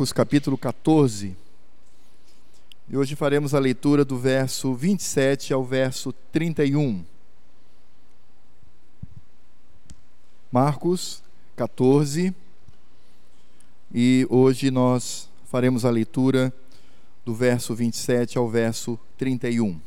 [0.00, 1.36] Marcos capítulo 14.
[2.88, 7.04] E hoje faremos a leitura do verso 27 ao verso 31.
[10.50, 11.22] Marcos
[11.54, 12.34] 14.
[13.94, 16.50] E hoje nós faremos a leitura
[17.22, 19.78] do verso 27 ao verso 31.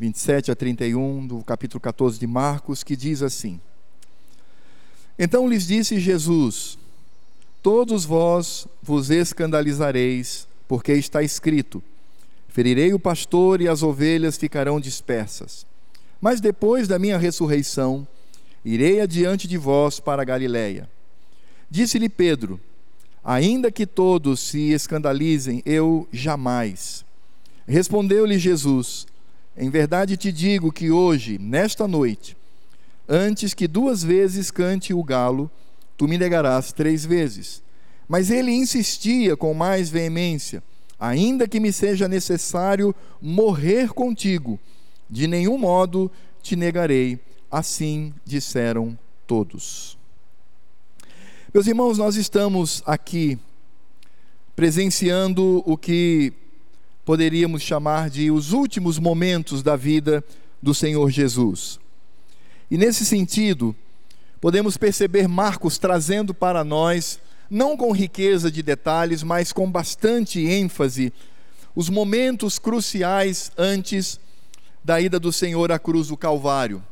[0.00, 3.60] 27 a 31 do capítulo 14 de Marcos, que diz assim:
[5.16, 6.76] Então lhes disse Jesus:
[7.64, 11.82] Todos vós vos escandalizareis, porque está escrito:
[12.46, 15.64] Ferirei o pastor e as ovelhas ficarão dispersas.
[16.20, 18.06] Mas depois da minha ressurreição,
[18.62, 20.86] irei adiante de vós para Galiléia.
[21.70, 22.60] Disse-lhe Pedro:
[23.24, 27.02] Ainda que todos se escandalizem, eu jamais.
[27.66, 29.06] Respondeu-lhe Jesus:
[29.56, 32.36] Em verdade te digo que hoje, nesta noite,
[33.08, 35.50] antes que duas vezes cante o galo,
[35.96, 37.63] tu me negarás três vezes.
[38.08, 40.62] Mas ele insistia com mais veemência:
[40.98, 44.58] Ainda que me seja necessário morrer contigo,
[45.08, 46.10] de nenhum modo
[46.42, 47.18] te negarei.
[47.50, 49.96] Assim disseram todos.
[51.52, 53.38] Meus irmãos, nós estamos aqui
[54.56, 56.32] presenciando o que
[57.04, 60.24] poderíamos chamar de os últimos momentos da vida
[60.62, 61.78] do Senhor Jesus.
[62.70, 63.74] E nesse sentido,
[64.40, 71.12] podemos perceber Marcos trazendo para nós, não com riqueza de detalhes, mas com bastante ênfase,
[71.74, 74.20] os momentos cruciais antes
[74.82, 76.82] da ida do Senhor à cruz do Calvário.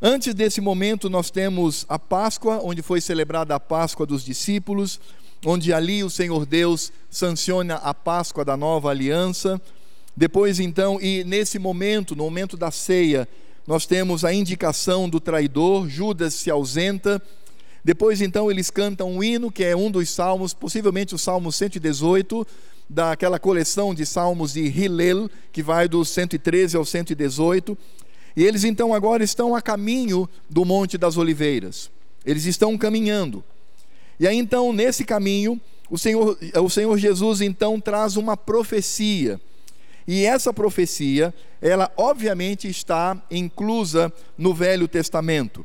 [0.00, 4.98] Antes desse momento, nós temos a Páscoa, onde foi celebrada a Páscoa dos discípulos,
[5.44, 9.60] onde ali o Senhor Deus sanciona a Páscoa da nova aliança.
[10.16, 13.28] Depois, então, e nesse momento, no momento da ceia,
[13.66, 17.20] nós temos a indicação do traidor, Judas se ausenta.
[17.84, 22.46] Depois, então, eles cantam um hino, que é um dos salmos, possivelmente o Salmo 118,
[22.88, 27.76] daquela coleção de salmos de Hillel, que vai do 113 ao 118.
[28.36, 31.90] E eles, então, agora estão a caminho do Monte das Oliveiras.
[32.24, 33.42] Eles estão caminhando.
[34.18, 39.40] E aí, então, nesse caminho, o Senhor, o Senhor Jesus, então, traz uma profecia
[40.06, 45.64] e essa profecia, ela obviamente está inclusa no Velho Testamento.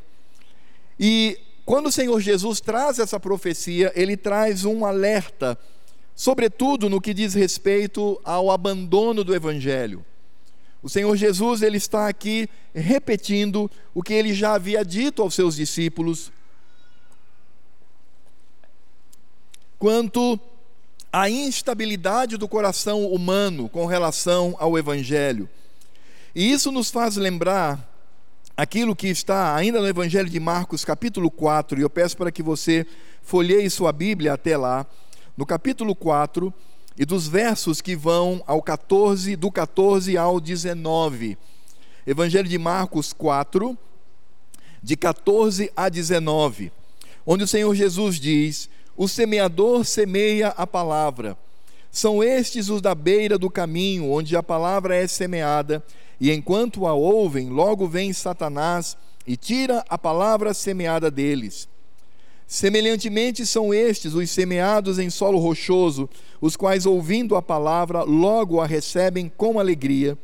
[1.00, 5.58] E quando o Senhor Jesus traz essa profecia, ele traz um alerta,
[6.16, 10.06] sobretudo no que diz respeito ao abandono do evangelho.
[10.84, 15.56] O Senhor Jesus, ele está aqui repetindo o que ele já havia dito aos seus
[15.56, 16.32] discípulos
[19.80, 20.40] quanto
[21.12, 25.50] a instabilidade do coração humano com relação ao Evangelho.
[26.34, 27.95] E isso nos faz lembrar
[28.58, 32.42] aquilo que está ainda no Evangelho de Marcos, capítulo 4, e eu peço para que
[32.42, 32.86] você
[33.22, 34.86] folheie sua Bíblia até lá,
[35.36, 36.54] no capítulo 4,
[36.98, 41.38] e dos versos que vão ao 14, do 14 ao 19.
[42.08, 43.78] Evangelho de Marcos 4,
[44.82, 46.72] de 14 a 19,
[47.26, 51.38] onde o Senhor Jesus diz: o semeador semeia a palavra.
[51.92, 55.84] São estes os da beira do caminho, onde a palavra é semeada,
[56.20, 61.68] e enquanto a ouvem, logo vem Satanás e tira a palavra semeada deles.
[62.48, 66.08] Semelhantemente são estes os semeados em solo rochoso,
[66.40, 70.18] os quais, ouvindo a palavra, logo a recebem com alegria,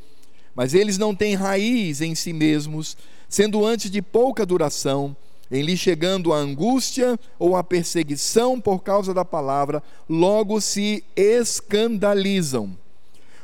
[0.53, 2.96] mas eles não têm raiz em si mesmos,
[3.28, 5.16] sendo antes de pouca duração
[5.52, 12.78] em lhe chegando a angústia ou a perseguição por causa da palavra, logo se escandalizam.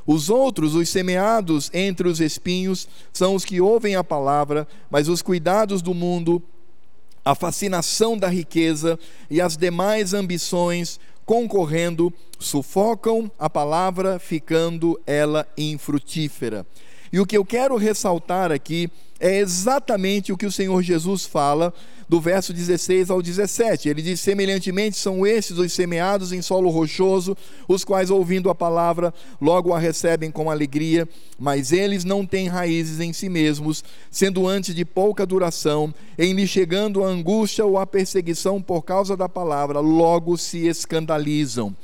[0.08, 5.22] Os outros, os semeados entre os espinhos, são os que ouvem a palavra, mas os
[5.22, 6.42] cuidados do mundo,
[7.26, 8.98] a fascinação da riqueza
[9.30, 16.66] e as demais ambições concorrendo, sufocam a palavra, ficando ela infrutífera.
[17.12, 21.74] E o que eu quero ressaltar aqui é exatamente o que o Senhor Jesus fala
[22.08, 23.90] do verso 16 ao 17.
[23.90, 27.36] Ele diz: Semelhantemente são estes os semeados em solo rochoso,
[27.68, 31.08] os quais, ouvindo a palavra, logo a recebem com alegria,
[31.38, 36.48] mas eles não têm raízes em si mesmos, sendo antes de pouca duração, em lhe
[36.48, 41.76] chegando a angústia ou a perseguição por causa da palavra, logo se escandalizam.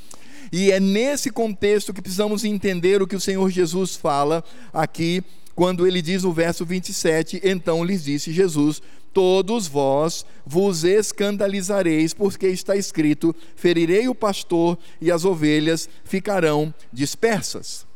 [0.55, 5.23] E é nesse contexto que precisamos entender o que o Senhor Jesus fala aqui,
[5.55, 8.79] quando ele diz no verso 27, então lhes disse Jesus:
[9.11, 17.87] todos vós vos escandalizareis, porque está escrito: ferirei o pastor e as ovelhas ficarão dispersas.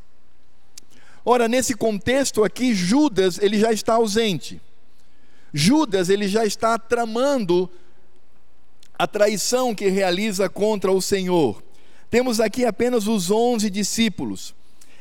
[1.23, 4.59] Ora, nesse contexto aqui, Judas ele já está ausente.
[5.53, 7.69] Judas ele já está tramando
[8.97, 11.66] a traição que realiza contra o Senhor.
[12.09, 14.55] Temos aqui apenas os onze discípulos.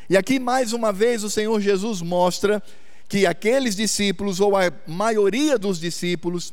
[0.09, 2.63] E aqui, mais uma vez, o Senhor Jesus mostra
[3.09, 6.53] que aqueles discípulos, ou a maioria dos discípulos,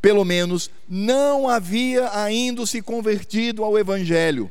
[0.00, 4.50] pelo menos, não havia ainda se convertido ao Evangelho.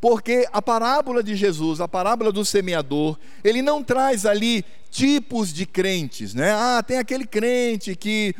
[0.00, 5.66] Porque a parábola de Jesus, a parábola do semeador, ele não traz ali tipos de
[5.66, 6.52] crentes, né?
[6.52, 8.32] Ah, tem aquele crente que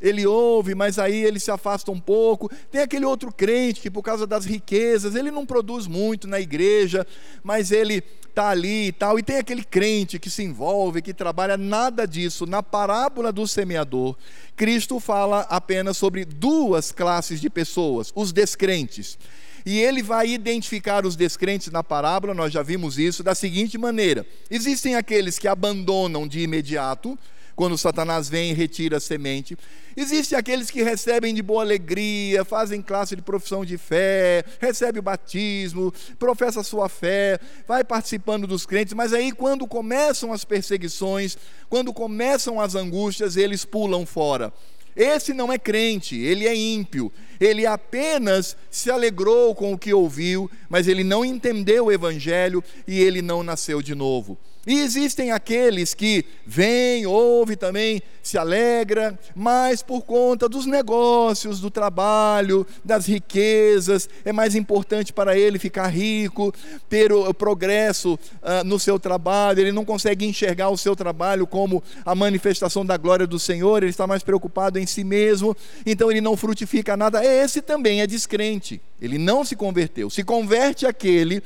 [0.00, 2.50] ele ouve, mas aí ele se afasta um pouco.
[2.70, 7.06] Tem aquele outro crente que, por causa das riquezas, ele não produz muito na igreja,
[7.42, 9.18] mas ele está ali e tal.
[9.18, 12.44] E tem aquele crente que se envolve, que trabalha, nada disso.
[12.44, 14.16] Na parábola do semeador,
[14.54, 19.18] Cristo fala apenas sobre duas classes de pessoas: os descrentes.
[19.64, 24.26] E ele vai identificar os descrentes na parábola, nós já vimos isso, da seguinte maneira:
[24.50, 27.18] existem aqueles que abandonam de imediato
[27.56, 29.56] quando Satanás vem e retira a semente.
[29.96, 35.02] Existem aqueles que recebem de boa alegria, fazem classe de profissão de fé, recebe o
[35.02, 41.38] batismo, professa a sua fé, vai participando dos crentes, mas aí quando começam as perseguições,
[41.70, 44.52] quando começam as angústias, eles pulam fora.
[44.94, 47.12] Esse não é crente, ele é ímpio.
[47.38, 52.98] Ele apenas se alegrou com o que ouviu, mas ele não entendeu o evangelho e
[52.98, 54.38] ele não nasceu de novo.
[54.66, 61.70] E existem aqueles que vêm, ouve também, se alegra, mas por conta dos negócios, do
[61.70, 66.52] trabalho, das riquezas, é mais importante para ele ficar rico,
[66.88, 71.80] ter o progresso uh, no seu trabalho, ele não consegue enxergar o seu trabalho como
[72.04, 76.20] a manifestação da glória do Senhor, ele está mais preocupado em si mesmo, então ele
[76.20, 77.24] não frutifica nada.
[77.24, 80.10] Esse também é descrente, ele não se converteu.
[80.10, 81.40] Se converte aquele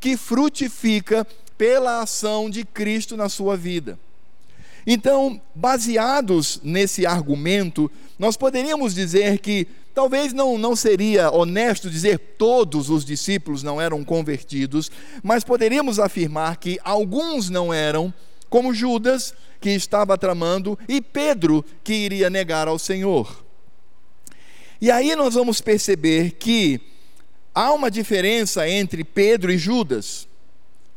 [0.00, 1.26] que frutifica
[1.56, 3.98] pela ação de Cristo na sua vida.
[4.86, 12.88] Então, baseados nesse argumento, nós poderíamos dizer que talvez não, não seria honesto dizer todos
[12.88, 14.90] os discípulos não eram convertidos,
[15.24, 18.14] mas poderíamos afirmar que alguns não eram,
[18.48, 23.44] como Judas, que estava tramando, e Pedro, que iria negar ao Senhor.
[24.80, 26.80] E aí nós vamos perceber que
[27.56, 30.28] há uma diferença entre Pedro e Judas.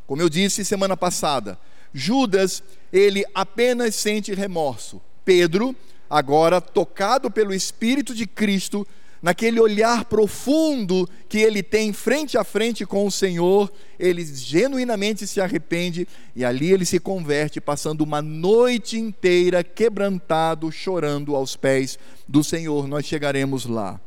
[0.06, 1.58] Como eu disse semana passada,
[1.94, 2.62] Judas,
[2.92, 5.02] ele apenas sente remorso.
[5.24, 5.74] Pedro,
[6.10, 8.86] agora tocado pelo Espírito de Cristo,
[9.22, 15.40] naquele olhar profundo que ele tem frente a frente com o Senhor, ele genuinamente se
[15.40, 21.98] arrepende e ali ele se converte, passando uma noite inteira quebrantado, chorando aos pés
[22.28, 22.86] do Senhor.
[22.86, 24.02] Nós chegaremos lá.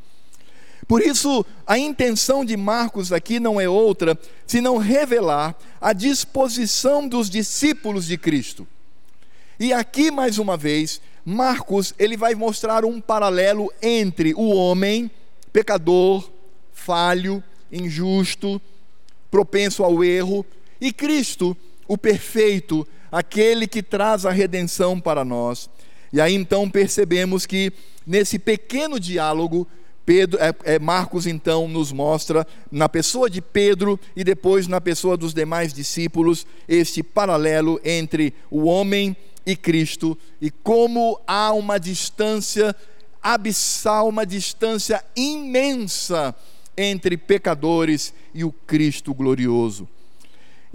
[0.86, 7.30] Por isso, a intenção de Marcos aqui não é outra senão revelar a disposição dos
[7.30, 8.66] discípulos de Cristo.
[9.58, 15.10] E aqui mais uma vez, Marcos, ele vai mostrar um paralelo entre o homem
[15.52, 16.28] pecador,
[16.72, 18.60] falho, injusto,
[19.30, 20.44] propenso ao erro,
[20.80, 21.56] e Cristo,
[21.86, 25.70] o perfeito, aquele que traz a redenção para nós.
[26.12, 27.72] E aí então percebemos que
[28.06, 29.66] nesse pequeno diálogo
[30.04, 35.16] Pedro, é, é, Marcos então nos mostra na pessoa de Pedro e depois na pessoa
[35.16, 39.16] dos demais discípulos este paralelo entre o homem
[39.46, 42.74] e Cristo e como há uma distância
[43.22, 46.34] abissal, uma distância imensa
[46.76, 49.88] entre pecadores e o Cristo glorioso.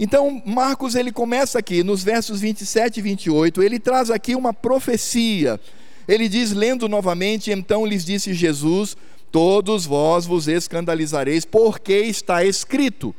[0.00, 5.60] Então, Marcos ele começa aqui nos versos 27 e 28, ele traz aqui uma profecia.
[6.06, 8.96] Ele diz lendo novamente, então lhes disse Jesus:
[9.30, 13.14] todos vós vos escandalizareis, porque está escrito.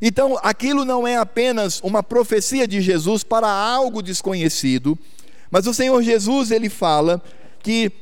[0.00, 4.98] Então, aquilo não é apenas uma profecia de Jesus para algo desconhecido,
[5.50, 7.22] mas o Senhor Jesus ele fala
[7.62, 7.92] que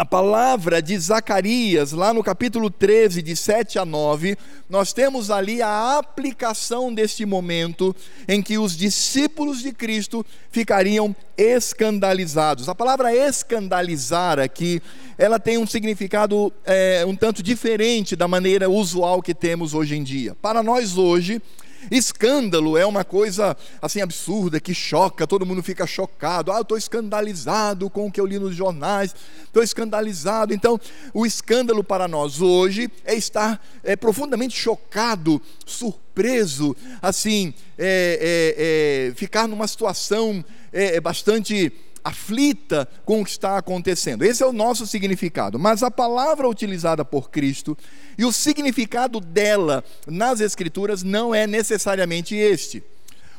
[0.00, 4.34] a palavra de Zacarias, lá no capítulo 13, de 7 a 9,
[4.66, 7.94] nós temos ali a aplicação deste momento
[8.26, 12.66] em que os discípulos de Cristo ficariam escandalizados.
[12.66, 14.80] A palavra escandalizar aqui,
[15.18, 20.02] ela tem um significado é, um tanto diferente da maneira usual que temos hoje em
[20.02, 20.34] dia.
[20.40, 21.42] Para nós hoje,
[21.90, 26.52] Escândalo é uma coisa assim absurda que choca, todo mundo fica chocado.
[26.52, 30.52] Ah, eu estou escandalizado com o que eu li nos jornais, estou escandalizado.
[30.52, 30.80] Então,
[31.14, 39.14] o escândalo para nós hoje é estar é, profundamente chocado, surpreso, assim, é, é, é
[39.14, 41.72] ficar numa situação é, bastante
[42.04, 44.24] aflita com o que está acontecendo.
[44.24, 45.58] Esse é o nosso significado.
[45.58, 47.76] Mas a palavra utilizada por Cristo
[48.16, 52.82] e o significado dela nas Escrituras não é necessariamente este.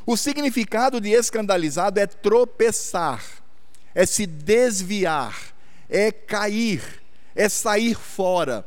[0.04, 3.22] O significado de escandalizado é tropeçar,
[3.94, 5.36] é se desviar,
[5.88, 6.82] é cair,
[7.34, 8.66] é sair fora.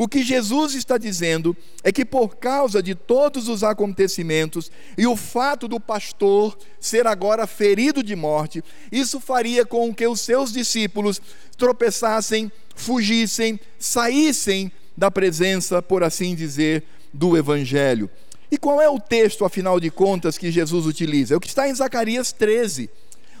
[0.00, 1.54] O que Jesus está dizendo
[1.84, 7.46] é que por causa de todos os acontecimentos e o fato do pastor ser agora
[7.46, 11.20] ferido de morte, isso faria com que os seus discípulos
[11.58, 18.08] tropeçassem, fugissem, saíssem da presença, por assim dizer, do Evangelho.
[18.50, 21.34] E qual é o texto, afinal de contas, que Jesus utiliza?
[21.34, 22.88] É o que está em Zacarias 13,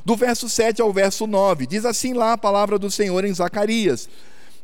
[0.04, 1.66] do verso 7 ao verso 9.
[1.66, 4.10] Diz assim lá a palavra do Senhor em Zacarias: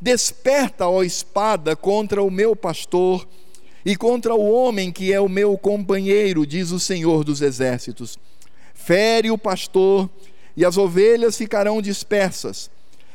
[0.00, 3.26] Desperta, ó espada, contra o meu pastor
[3.85, 8.19] e contra o homem que é o meu companheiro, diz o Senhor dos exércitos.
[8.75, 10.11] Fere o pastor
[10.57, 12.71] e as ovelhas ficarão dispersas,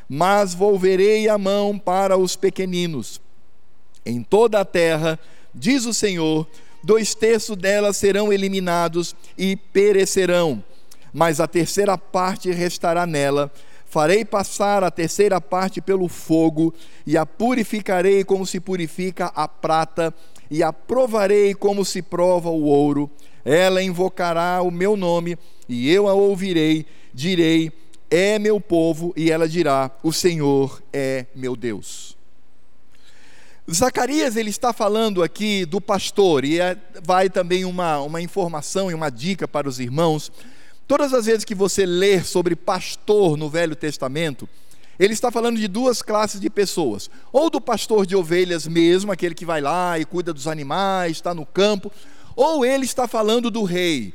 [0.09, 3.21] mas volverei a mão para os pequeninos.
[4.05, 5.19] Em toda a terra,
[5.53, 6.47] diz o Senhor,
[6.83, 10.63] dois terços delas serão eliminados e perecerão,
[11.13, 13.51] mas a terceira parte restará nela
[13.91, 16.73] Farei passar a terceira parte pelo fogo,
[17.05, 20.13] e a purificarei como se purifica a prata,
[20.49, 23.11] e a provarei como se prova o ouro.
[23.43, 26.85] Ela invocará o meu nome, e eu a ouvirei.
[27.13, 27.69] Direi:
[28.09, 32.15] É meu povo, e ela dirá: O Senhor é meu Deus.
[33.69, 38.93] Zacarias ele está falando aqui do pastor, e é, vai também uma, uma informação e
[38.93, 40.31] uma dica para os irmãos
[40.91, 44.49] Todas as vezes que você lê sobre pastor no Velho Testamento,
[44.99, 49.33] ele está falando de duas classes de pessoas: ou do pastor de ovelhas mesmo, aquele
[49.33, 51.89] que vai lá e cuida dos animais, está no campo,
[52.35, 54.13] ou ele está falando do rei.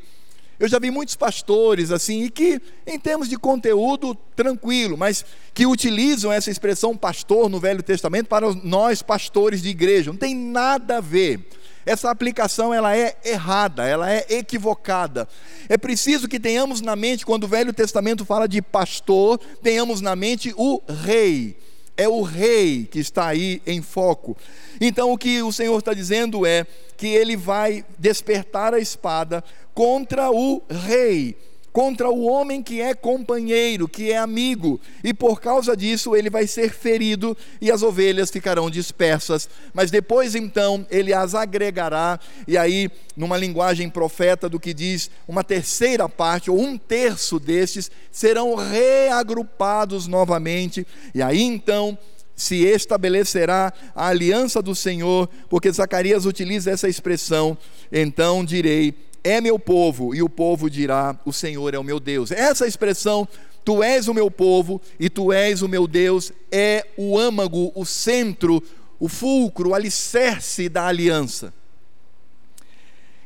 [0.60, 5.64] Eu já vi muitos pastores assim, e que, em termos de conteúdo, tranquilo, mas que
[5.64, 10.10] utilizam essa expressão pastor no Velho Testamento para nós pastores de igreja.
[10.12, 11.48] Não tem nada a ver
[11.86, 15.28] essa aplicação ela é errada, ela é equivocada.
[15.68, 20.16] É preciso que tenhamos na mente, quando o Velho Testamento fala de pastor, tenhamos na
[20.16, 21.56] mente o rei.
[21.96, 24.36] É o rei que está aí em foco.
[24.80, 26.66] Então, o que o Senhor está dizendo é
[26.96, 31.36] que ele vai despertar a espada contra o rei
[31.76, 36.46] contra o homem que é companheiro, que é amigo, e por causa disso ele vai
[36.46, 39.46] ser ferido e as ovelhas ficarão dispersas.
[39.74, 42.18] Mas depois então ele as agregará,
[42.48, 47.90] e aí, numa linguagem profeta do que diz, uma terceira parte, ou um terço destes,
[48.10, 51.98] serão reagrupados novamente, e aí então
[52.34, 57.56] se estabelecerá a aliança do Senhor, porque Zacarias utiliza essa expressão,
[57.92, 58.94] então direi
[59.26, 62.30] é meu povo, e o povo dirá: O Senhor é o meu Deus.
[62.30, 63.26] Essa expressão,
[63.64, 67.84] tu és o meu povo e tu és o meu Deus, é o âmago, o
[67.84, 68.62] centro,
[69.00, 71.52] o fulcro, o alicerce da aliança.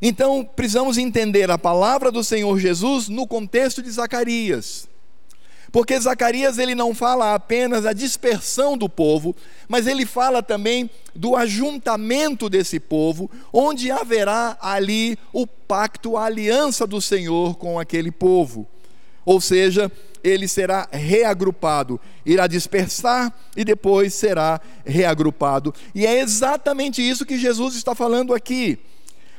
[0.03, 4.89] Então, precisamos entender a palavra do Senhor Jesus no contexto de Zacarias.
[5.73, 9.37] Porque Zacarias ele não fala apenas da dispersão do povo,
[9.69, 16.87] mas ele fala também do ajuntamento desse povo, onde haverá ali o pacto, a aliança
[16.87, 18.67] do Senhor com aquele povo.
[19.25, 19.93] Ou seja,
[20.25, 25.73] ele será reagrupado, irá dispersar e depois será reagrupado.
[25.95, 28.79] E é exatamente isso que Jesus está falando aqui.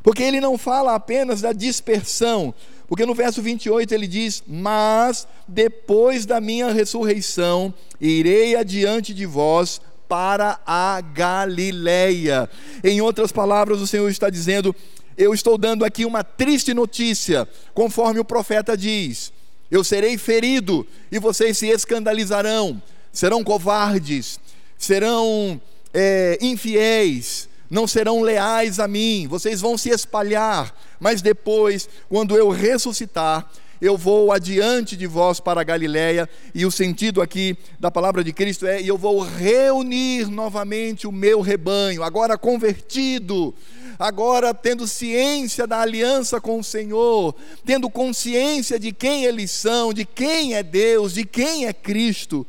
[0.03, 2.53] Porque ele não fala apenas da dispersão,
[2.87, 9.79] porque no verso 28 ele diz: Mas depois da minha ressurreição, irei adiante de vós
[10.09, 12.49] para a Galileia.
[12.83, 14.75] Em outras palavras, o Senhor está dizendo:
[15.15, 19.31] Eu estou dando aqui uma triste notícia, conforme o profeta diz:
[19.69, 22.81] Eu serei ferido e vocês se escandalizarão,
[23.13, 24.39] serão covardes,
[24.77, 25.61] serão
[25.93, 32.49] é, infiéis não serão leais a mim, vocês vão se espalhar, mas depois, quando eu
[32.49, 33.49] ressuscitar,
[33.81, 38.33] eu vou adiante de vós para a Galiléia, e o sentido aqui da palavra de
[38.33, 43.55] Cristo é: eu vou reunir novamente o meu rebanho, agora convertido,
[43.97, 47.33] agora tendo ciência da aliança com o Senhor,
[47.65, 52.45] tendo consciência de quem eles são, de quem é Deus, de quem é Cristo.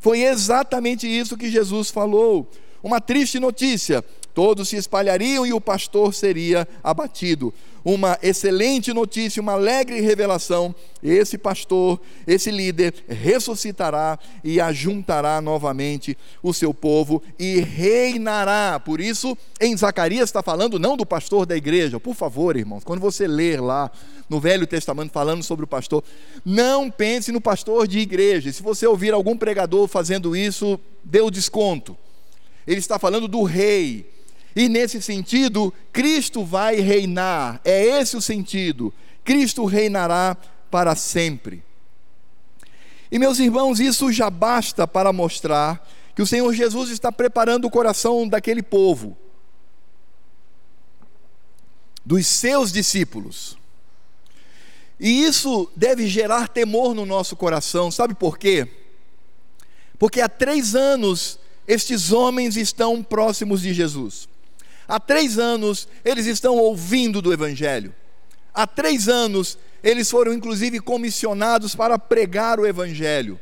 [0.00, 2.50] Foi exatamente isso que Jesus falou.
[2.82, 4.02] Uma triste notícia,
[4.34, 7.52] todos se espalhariam e o pastor seria abatido.
[7.82, 16.52] Uma excelente notícia, uma alegre revelação: esse pastor, esse líder, ressuscitará e ajuntará novamente o
[16.52, 18.78] seu povo e reinará.
[18.78, 23.00] Por isso, em Zacarias está falando não do pastor da igreja, por favor, irmãos, quando
[23.00, 23.90] você ler lá
[24.28, 26.04] no Velho Testamento falando sobre o pastor,
[26.44, 28.52] não pense no pastor de igreja.
[28.52, 31.96] Se você ouvir algum pregador fazendo isso, dê o desconto.
[32.66, 34.19] Ele está falando do rei
[34.60, 38.92] e nesse sentido, Cristo vai reinar, é esse o sentido.
[39.24, 40.36] Cristo reinará
[40.70, 41.64] para sempre.
[43.10, 47.70] E meus irmãos, isso já basta para mostrar que o Senhor Jesus está preparando o
[47.70, 49.16] coração daquele povo,
[52.04, 53.56] dos seus discípulos.
[55.00, 58.68] E isso deve gerar temor no nosso coração, sabe por quê?
[59.98, 64.28] Porque há três anos estes homens estão próximos de Jesus.
[64.90, 67.94] Há três anos eles estão ouvindo do Evangelho.
[68.52, 73.38] Há três anos eles foram inclusive comissionados para pregar o Evangelho.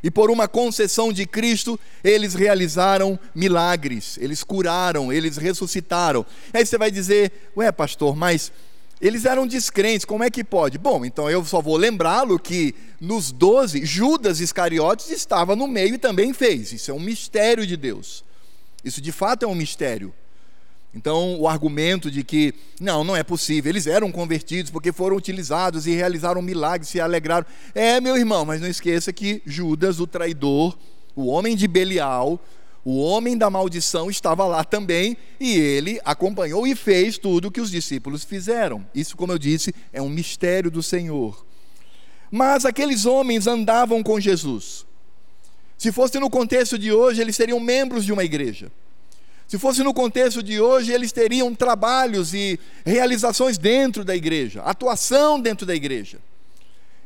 [0.00, 6.24] E por uma concessão de Cristo, eles realizaram milagres, eles curaram, eles ressuscitaram.
[6.54, 8.52] Aí você vai dizer, ué, pastor, mas
[9.00, 10.78] eles eram descrentes, como é que pode?
[10.78, 15.98] Bom, então eu só vou lembrá-lo que nos doze, Judas Iscariotes estava no meio e
[15.98, 16.72] também fez.
[16.72, 18.22] Isso é um mistério de Deus.
[18.84, 20.14] Isso de fato é um mistério.
[20.92, 25.86] Então, o argumento de que não, não é possível, eles eram convertidos porque foram utilizados
[25.86, 27.46] e realizaram milagres, se alegraram.
[27.74, 30.76] É, meu irmão, mas não esqueça que Judas, o traidor,
[31.14, 32.40] o homem de Belial,
[32.84, 37.60] o homem da maldição estava lá também e ele acompanhou e fez tudo o que
[37.60, 38.84] os discípulos fizeram.
[38.92, 41.46] Isso, como eu disse, é um mistério do Senhor.
[42.30, 44.86] Mas aqueles homens andavam com Jesus.
[45.76, 48.72] Se fosse no contexto de hoje, eles seriam membros de uma igreja.
[49.50, 55.40] Se fosse no contexto de hoje, eles teriam trabalhos e realizações dentro da igreja, atuação
[55.40, 56.20] dentro da igreja.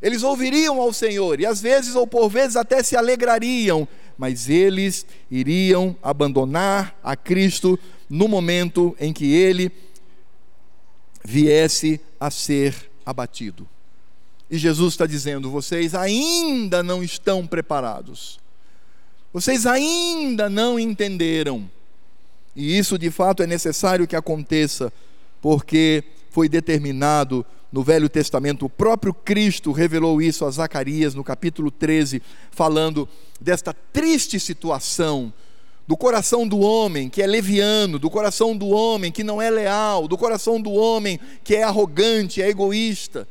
[0.03, 5.07] Eles ouviriam ao Senhor e às vezes ou por vezes até se alegrariam, mas eles
[5.31, 7.79] iriam abandonar a Cristo
[8.11, 9.73] no momento em que ele
[11.25, 13.67] viesse a ser abatido.
[14.51, 18.39] E Jesus está dizendo: vocês ainda não estão preparados,
[19.33, 21.71] vocês ainda não entenderam
[22.55, 24.93] e isso de fato é necessário que aconteça,
[25.41, 31.73] porque foi determinado no Velho Testamento, o próprio Cristo revelou isso a Zacarias no capítulo
[31.73, 33.09] 13, falando
[33.41, 35.33] desta triste situação
[35.87, 40.07] do coração do homem que é leviano, do coração do homem que não é leal,
[40.07, 43.29] do coração do homem que é arrogante, é egoísta,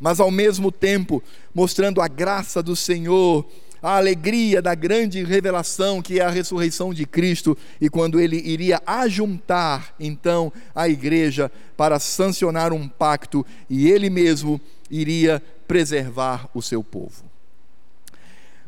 [0.00, 1.22] mas ao mesmo tempo
[1.52, 3.44] mostrando a graça do Senhor
[3.82, 8.80] a alegria da grande revelação que é a ressurreição de Cristo e quando ele iria
[8.86, 16.84] ajuntar então a igreja para sancionar um pacto e ele mesmo iria preservar o seu
[16.84, 17.24] povo.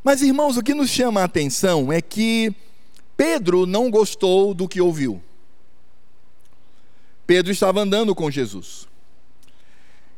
[0.03, 2.55] Mas irmãos, o que nos chama a atenção é que
[3.17, 5.23] Pedro não gostou do que ouviu.
[7.27, 8.87] Pedro estava andando com Jesus.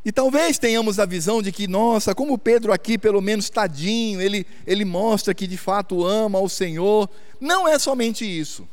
[0.07, 4.47] E talvez tenhamos a visão de que, nossa, como Pedro aqui, pelo menos tadinho, ele,
[4.65, 7.11] ele mostra que de fato ama o Senhor.
[7.41, 8.69] Não é somente isso.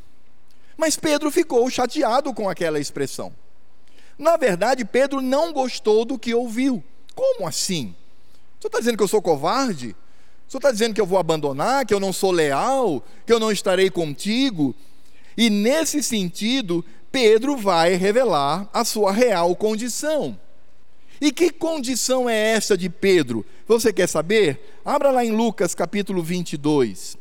[0.78, 3.34] Mas Pedro ficou chateado com aquela expressão.
[4.15, 6.84] Na verdade, Pedro não gostou do que ouviu.
[7.15, 7.96] Como assim?
[8.60, 9.96] Senhor está dizendo que eu sou covarde?
[10.48, 13.52] Senhor está dizendo que eu vou abandonar, que eu não sou leal, que eu não
[13.52, 14.76] estarei contigo?
[15.36, 20.38] E nesse sentido, Pedro vai revelar a sua real condição.
[21.24, 23.46] E que condição é essa de Pedro?
[23.66, 24.60] Você quer saber?
[24.84, 27.18] Abra lá em Lucas capítulo 22,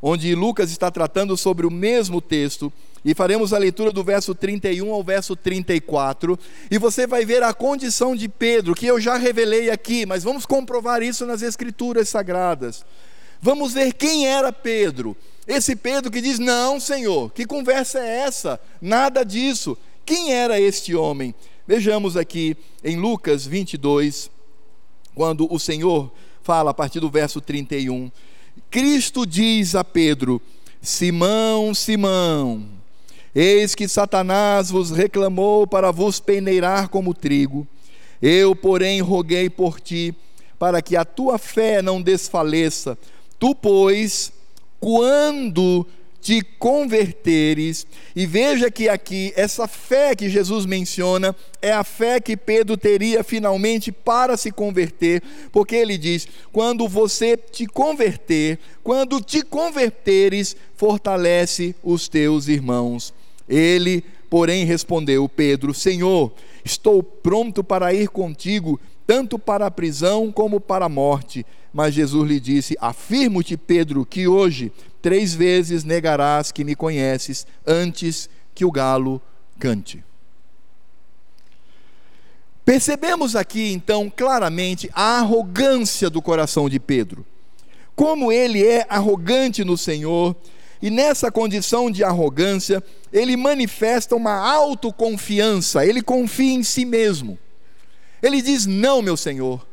[0.00, 2.72] onde Lucas está tratando sobre o mesmo texto,
[3.04, 6.38] e faremos a leitura do verso 31 ao verso 34,
[6.70, 10.46] e você vai ver a condição de Pedro, que eu já revelei aqui, mas vamos
[10.46, 12.82] comprovar isso nas Escrituras Sagradas.
[13.42, 15.14] Vamos ver quem era Pedro.
[15.46, 18.58] Esse Pedro que diz: Não, Senhor, que conversa é essa?
[18.80, 19.76] Nada disso.
[20.06, 21.34] Quem era este homem?
[21.66, 24.30] Vejamos aqui em Lucas 22,
[25.14, 28.12] quando o Senhor fala a partir do verso 31.
[28.70, 30.42] Cristo diz a Pedro:
[30.82, 32.68] Simão, Simão,
[33.34, 37.66] eis que Satanás vos reclamou para vos peneirar como trigo.
[38.20, 40.14] Eu, porém, roguei por ti,
[40.58, 42.98] para que a tua fé não desfaleça.
[43.38, 44.30] Tu, pois,
[44.78, 45.86] quando
[46.24, 47.86] te converteres.
[48.16, 53.22] E veja que aqui, essa fé que Jesus menciona é a fé que Pedro teria
[53.22, 61.76] finalmente para se converter, porque ele diz: quando você te converter, quando te converteres, fortalece
[61.84, 63.12] os teus irmãos.
[63.46, 66.32] Ele, porém, respondeu: Pedro, Senhor,
[66.64, 71.44] estou pronto para ir contigo, tanto para a prisão como para a morte.
[71.70, 74.72] Mas Jesus lhe disse: Afirmo-te, Pedro, que hoje
[75.04, 79.20] três vezes negarás que me conheces antes que o galo
[79.58, 80.02] cante.
[82.64, 87.26] Percebemos aqui então claramente a arrogância do coração de Pedro.
[87.94, 90.34] Como ele é arrogante no Senhor,
[90.80, 97.38] e nessa condição de arrogância, ele manifesta uma autoconfiança, ele confia em si mesmo.
[98.22, 99.66] Ele diz: Não, meu Senhor,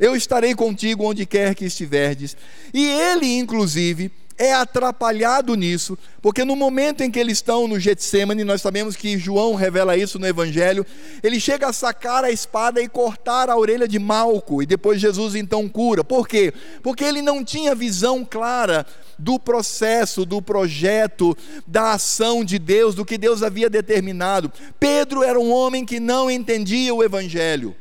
[0.00, 2.34] eu estarei contigo onde quer que estiverdes.
[2.72, 8.44] E ele, inclusive, é atrapalhado nisso, porque no momento em que eles estão no Getsemane,
[8.44, 10.86] nós sabemos que João revela isso no Evangelho,
[11.22, 15.34] ele chega a sacar a espada e cortar a orelha de Malco, e depois Jesus
[15.34, 16.04] então cura.
[16.04, 16.54] Por quê?
[16.82, 18.86] Porque ele não tinha visão clara
[19.18, 24.52] do processo, do projeto, da ação de Deus, do que Deus havia determinado.
[24.78, 27.74] Pedro era um homem que não entendia o Evangelho.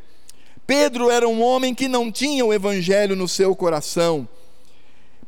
[0.66, 4.28] Pedro era um homem que não tinha o Evangelho no seu coração.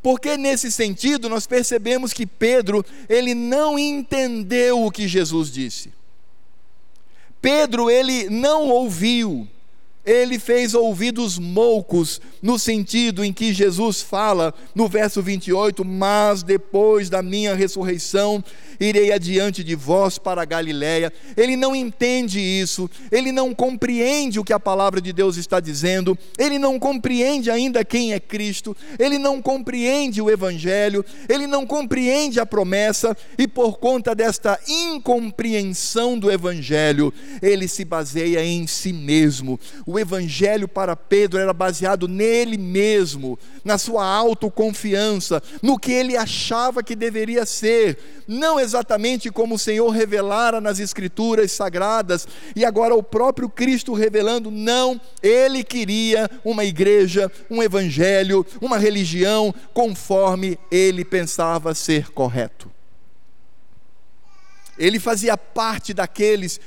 [0.01, 5.91] Porque nesse sentido nós percebemos que Pedro, ele não entendeu o que Jesus disse.
[7.41, 9.47] Pedro, ele não ouviu,
[10.05, 17.09] ele fez ouvidos moucos, no sentido em que Jesus fala no verso 28, mas depois
[17.09, 18.43] da minha ressurreição,
[18.79, 21.11] irei adiante de vós para a Galiléia.
[21.35, 26.17] Ele não entende isso, ele não compreende o que a palavra de Deus está dizendo,
[26.37, 32.39] ele não compreende ainda quem é Cristo, ele não compreende o Evangelho, ele não compreende
[32.39, 39.59] a promessa, e por conta desta incompreensão do Evangelho, ele se baseia em si mesmo.
[39.85, 46.83] O Evangelho para Pedro era baseado nele mesmo, na sua autoconfiança, no que ele achava
[46.83, 48.68] que deveria ser, não exatamente
[49.33, 55.63] como o Senhor revelara nas Escrituras sagradas, e agora o próprio Cristo revelando, não, ele
[55.63, 62.69] queria uma igreja, um evangelho, uma religião conforme ele pensava ser correto.
[64.77, 66.59] Ele fazia parte daqueles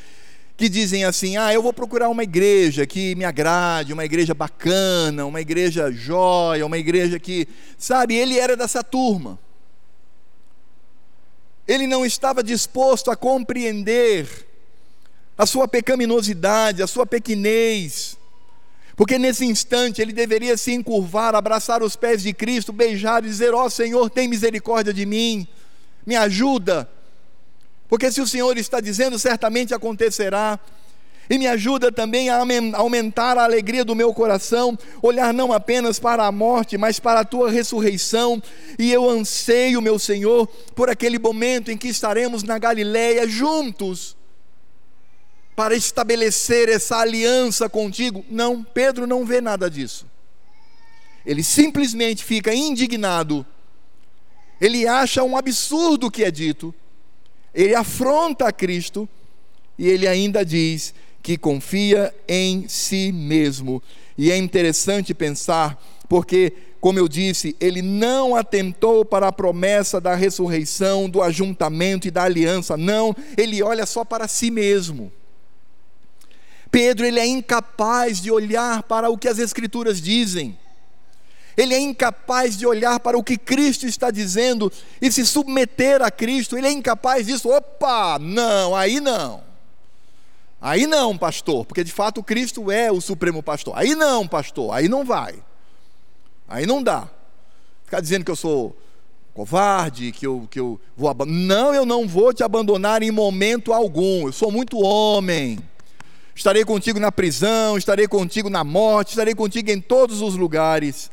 [0.57, 5.25] que dizem assim: ah, eu vou procurar uma igreja que me agrade, uma igreja bacana,
[5.25, 7.49] uma igreja jóia, uma igreja que.
[7.79, 9.39] Sabe, ele era dessa turma
[11.67, 14.27] ele não estava disposto a compreender
[15.37, 18.17] a sua pecaminosidade, a sua pequenez,
[18.97, 23.55] porque nesse instante ele deveria se encurvar, abraçar os pés de Cristo, beijar e dizer:
[23.55, 25.47] Ó oh, Senhor, tem misericórdia de mim,
[26.07, 26.89] me ajuda,
[27.89, 30.59] porque se o Senhor está dizendo, certamente acontecerá
[31.31, 32.43] e me ajuda também a
[32.75, 37.25] aumentar a alegria do meu coração, olhar não apenas para a morte, mas para a
[37.25, 38.43] tua ressurreição.
[38.79, 44.17] E eu anseio, meu Senhor, por aquele momento em que estaremos na Galileia juntos
[45.55, 48.25] para estabelecer essa aliança contigo.
[48.31, 50.07] Não, Pedro não vê nada disso.
[51.25, 53.47] Ele simplesmente fica indignado.
[54.61, 56.75] Ele acha um absurdo o que é dito.
[57.55, 59.09] Ele afronta a Cristo
[59.79, 63.83] e ele ainda diz: que confia em si mesmo.
[64.19, 70.15] E é interessante pensar, porque, como eu disse, ele não atentou para a promessa da
[70.15, 75.13] ressurreição, do ajuntamento e da aliança, não, ele olha só para si mesmo.
[76.71, 80.59] Pedro, ele é incapaz de olhar para o que as Escrituras dizem.
[81.55, 86.11] Ele é incapaz de olhar para o que Cristo está dizendo e se submeter a
[86.11, 86.57] Cristo.
[86.57, 87.51] Ele é incapaz disso.
[87.51, 89.52] Opa, não, aí não.
[90.63, 93.75] Aí não, pastor, porque de fato Cristo é o supremo pastor.
[93.77, 95.35] Aí não, pastor, aí não vai.
[96.47, 97.11] Aí não dá.
[97.85, 98.77] Ficar dizendo que eu sou
[99.35, 101.43] covarde, que eu, que eu vou abandonar.
[101.43, 104.29] Não, eu não vou te abandonar em momento algum.
[104.29, 105.59] Eu sou muito homem.
[106.33, 111.11] Estarei contigo na prisão, estarei contigo na morte, estarei contigo em todos os lugares.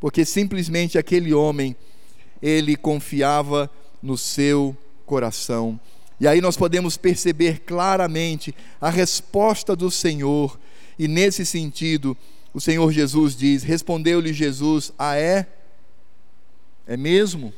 [0.00, 1.76] Porque simplesmente aquele homem,
[2.42, 3.70] ele confiava
[4.02, 4.76] no seu
[5.06, 5.78] coração
[6.20, 10.58] e aí nós podemos perceber claramente a resposta do Senhor,
[10.98, 12.16] e nesse sentido,
[12.54, 15.46] o Senhor Jesus diz: Respondeu-lhe Jesus: Ah, é?
[16.86, 17.52] É mesmo?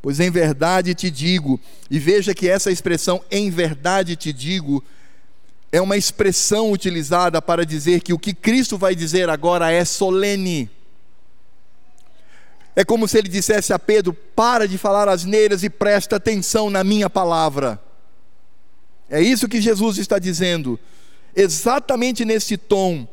[0.00, 1.58] Pois em verdade te digo,
[1.90, 4.84] e veja que essa expressão, em verdade te digo,
[5.72, 10.70] é uma expressão utilizada para dizer que o que Cristo vai dizer agora é solene.
[12.76, 16.82] É como se ele dissesse a Pedro: para de falar asneiras e presta atenção na
[16.82, 17.80] minha palavra.
[19.08, 20.78] É isso que Jesus está dizendo,
[21.36, 23.06] exatamente nesse tom.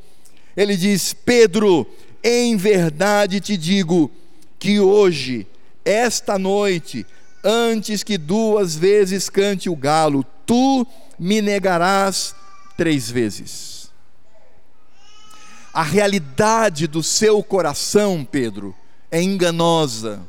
[0.55, 1.87] Ele diz: Pedro,
[2.23, 4.09] em verdade te digo
[4.57, 5.47] que hoje,
[5.83, 7.05] esta noite,
[7.43, 10.85] antes que duas vezes cante o galo, tu
[11.19, 12.35] me negarás
[12.77, 13.91] três vezes.
[15.73, 18.75] A realidade do seu coração, Pedro,
[19.11, 20.25] é enganosa.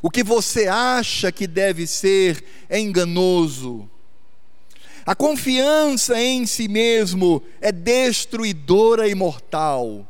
[0.00, 3.90] O que você acha que deve ser é enganoso.
[5.04, 10.06] A confiança em si mesmo é destruidora e mortal.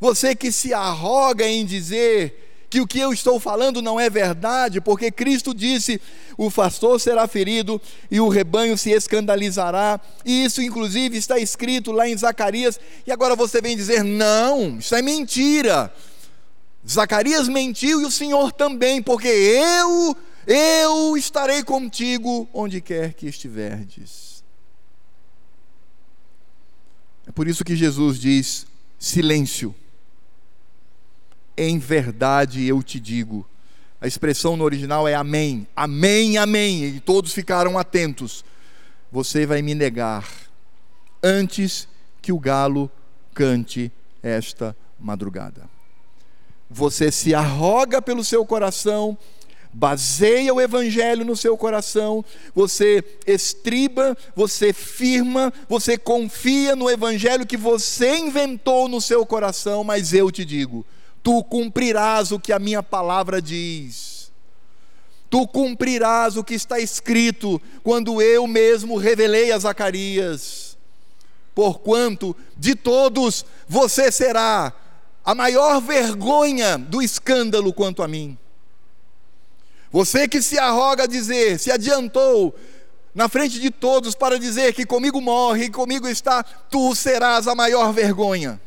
[0.00, 2.45] Você que se arroga em dizer
[2.76, 6.00] que o que eu estou falando não é verdade, porque Cristo disse:
[6.36, 12.06] o pastor será ferido e o rebanho se escandalizará, e isso inclusive está escrito lá
[12.08, 15.92] em Zacarias, e agora você vem dizer: não, isso é mentira.
[16.86, 24.44] Zacarias mentiu e o Senhor também, porque eu, eu estarei contigo onde quer que estiverdes.
[27.26, 28.66] É por isso que Jesus diz:
[28.98, 29.74] silêncio.
[31.56, 33.46] Em verdade eu te digo.
[34.00, 36.84] A expressão no original é amém, amém, amém.
[36.84, 38.44] E todos ficaram atentos.
[39.10, 40.28] Você vai me negar
[41.22, 41.88] antes
[42.20, 42.90] que o galo
[43.32, 43.90] cante
[44.22, 45.68] esta madrugada.
[46.68, 49.16] Você se arroga pelo seu coração,
[49.72, 57.56] baseia o evangelho no seu coração, você estriba, você firma, você confia no evangelho que
[57.56, 60.84] você inventou no seu coração, mas eu te digo,
[61.26, 64.30] tu cumprirás o que a minha palavra diz.
[65.28, 70.78] Tu cumprirás o que está escrito quando eu mesmo revelei a Zacarias.
[71.52, 74.72] Porquanto de todos você será
[75.24, 78.38] a maior vergonha do escândalo quanto a mim.
[79.90, 82.54] Você que se arroga a dizer, se adiantou
[83.12, 87.92] na frente de todos para dizer que comigo morre comigo está, tu serás a maior
[87.92, 88.60] vergonha.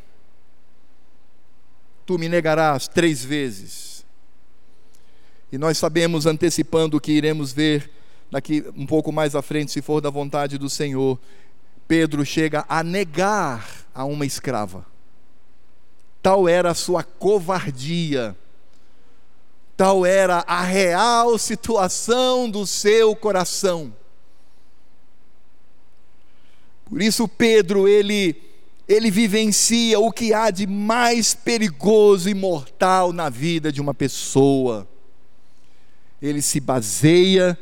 [2.10, 4.04] Tu me negarás três vezes.
[5.52, 7.88] E nós sabemos, antecipando o que iremos ver
[8.28, 11.20] daqui um pouco mais à frente, se for da vontade do Senhor,
[11.86, 14.84] Pedro chega a negar a uma escrava.
[16.20, 18.36] Tal era a sua covardia,
[19.76, 23.94] tal era a real situação do seu coração.
[26.86, 28.49] Por isso Pedro, ele
[28.90, 34.84] ele vivencia o que há de mais perigoso e mortal na vida de uma pessoa.
[36.20, 37.56] Ele se baseia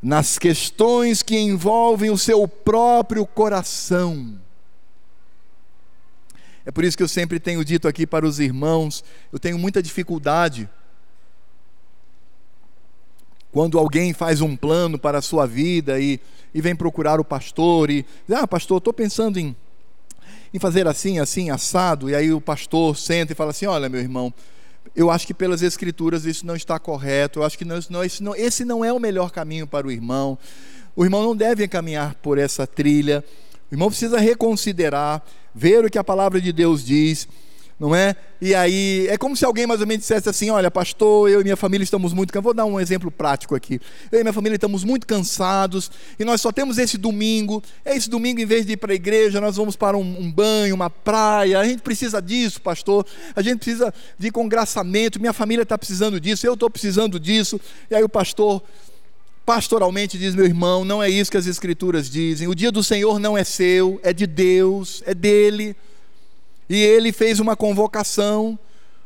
[0.00, 4.40] nas questões que envolvem o seu próprio coração.
[6.64, 9.82] É por isso que eu sempre tenho dito aqui para os irmãos, eu tenho muita
[9.82, 10.70] dificuldade
[13.50, 16.20] quando alguém faz um plano para a sua vida e,
[16.54, 19.56] e vem procurar o pastor e ah, pastor, estou pensando em,
[20.52, 24.00] em fazer assim, assim, assado, e aí o pastor senta e fala assim, olha meu
[24.00, 24.32] irmão,
[24.94, 28.34] eu acho que pelas escrituras isso não está correto, eu acho que não, não, não,
[28.34, 30.36] esse não é o melhor caminho para o irmão,
[30.96, 33.24] o irmão não deve caminhar por essa trilha,
[33.70, 35.22] o irmão precisa reconsiderar,
[35.54, 37.28] ver o que a palavra de Deus diz,
[37.80, 38.14] não é?
[38.42, 41.44] E aí, é como se alguém mais ou menos dissesse assim: Olha, pastor, eu e
[41.44, 42.44] minha família estamos muito cansados.
[42.44, 43.80] Vou dar um exemplo prático aqui.
[44.12, 47.62] Eu e minha família estamos muito cansados e nós só temos esse domingo.
[47.82, 50.30] É esse domingo, em vez de ir para a igreja, nós vamos para um, um
[50.30, 51.58] banho, uma praia.
[51.58, 53.06] A gente precisa disso, pastor.
[53.34, 55.18] A gente precisa de congraçamento.
[55.18, 57.58] Minha família está precisando disso, eu estou precisando disso.
[57.90, 58.62] E aí o pastor
[59.46, 62.46] pastoralmente diz: meu irmão, não é isso que as Escrituras dizem.
[62.46, 65.74] O dia do Senhor não é seu, é de Deus, é dele.
[66.70, 68.56] E ele fez uma convocação.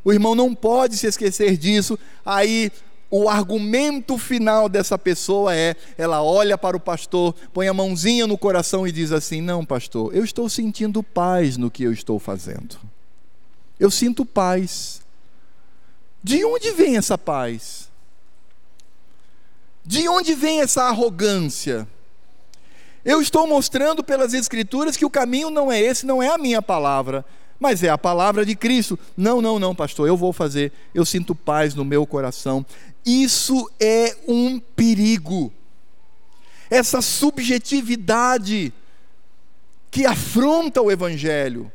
[0.05, 1.98] O irmão não pode se esquecer disso.
[2.22, 2.70] Aí
[3.11, 8.37] o argumento final dessa pessoa é: ela olha para o pastor, põe a mãozinha no
[8.37, 12.77] coração e diz assim: Não, pastor, eu estou sentindo paz no que eu estou fazendo.
[13.81, 15.00] Eu sinto paz.
[16.22, 17.90] De onde vem essa paz?
[19.83, 21.88] De onde vem essa arrogância?
[23.03, 26.62] Eu estou mostrando pelas Escrituras que o caminho não é esse, não é a minha
[26.62, 27.24] palavra,
[27.64, 28.98] mas é a palavra de Cristo.
[29.16, 32.62] Não, não, não, pastor, eu vou fazer, eu sinto paz no meu coração.
[33.07, 35.50] Isso é um perigo.
[36.68, 38.70] Essa subjetividade
[39.90, 41.72] que afronta o Evangelho.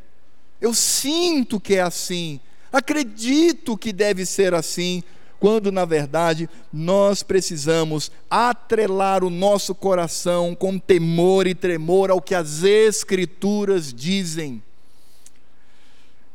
[0.62, 2.40] Eu sinto que é assim,
[2.72, 5.02] acredito que deve ser assim,
[5.40, 12.36] quando na verdade nós precisamos atrelar o nosso coração com temor e tremor ao que
[12.36, 14.62] as Escrituras dizem.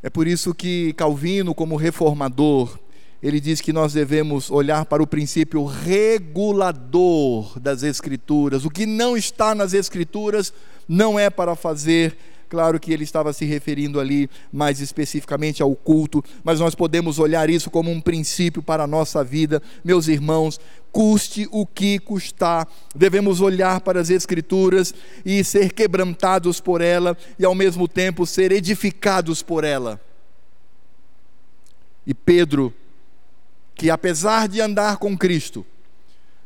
[0.05, 2.79] É por isso que Calvino, como reformador,
[3.23, 8.67] ele diz que nós devemos olhar para o princípio regulador das Escrituras.
[8.67, 10.53] O que não está nas Escrituras
[10.87, 12.19] não é para fazer
[12.55, 17.51] Claro que ele estava se referindo ali mais especificamente ao culto, mas nós podemos olhar
[17.51, 19.61] isso como um princípio para a nossa vida.
[19.85, 20.61] Meus irmãos,
[20.93, 24.95] custe o que custar, devemos olhar para as Escrituras
[25.27, 30.01] e ser quebrantados por ela e ao mesmo tempo ser edificados por ela.
[32.07, 32.73] E Pedro,
[33.75, 35.67] que apesar de andar com Cristo,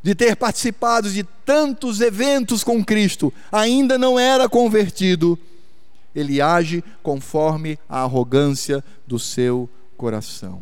[0.01, 5.37] de ter participado de tantos eventos com Cristo, ainda não era convertido
[6.15, 10.61] ele age conforme a arrogância do seu coração.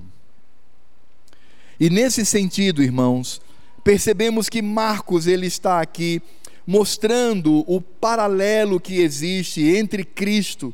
[1.79, 3.39] E nesse sentido, irmãos,
[3.83, 6.21] percebemos que Marcos ele está aqui
[6.65, 10.73] mostrando o paralelo que existe entre Cristo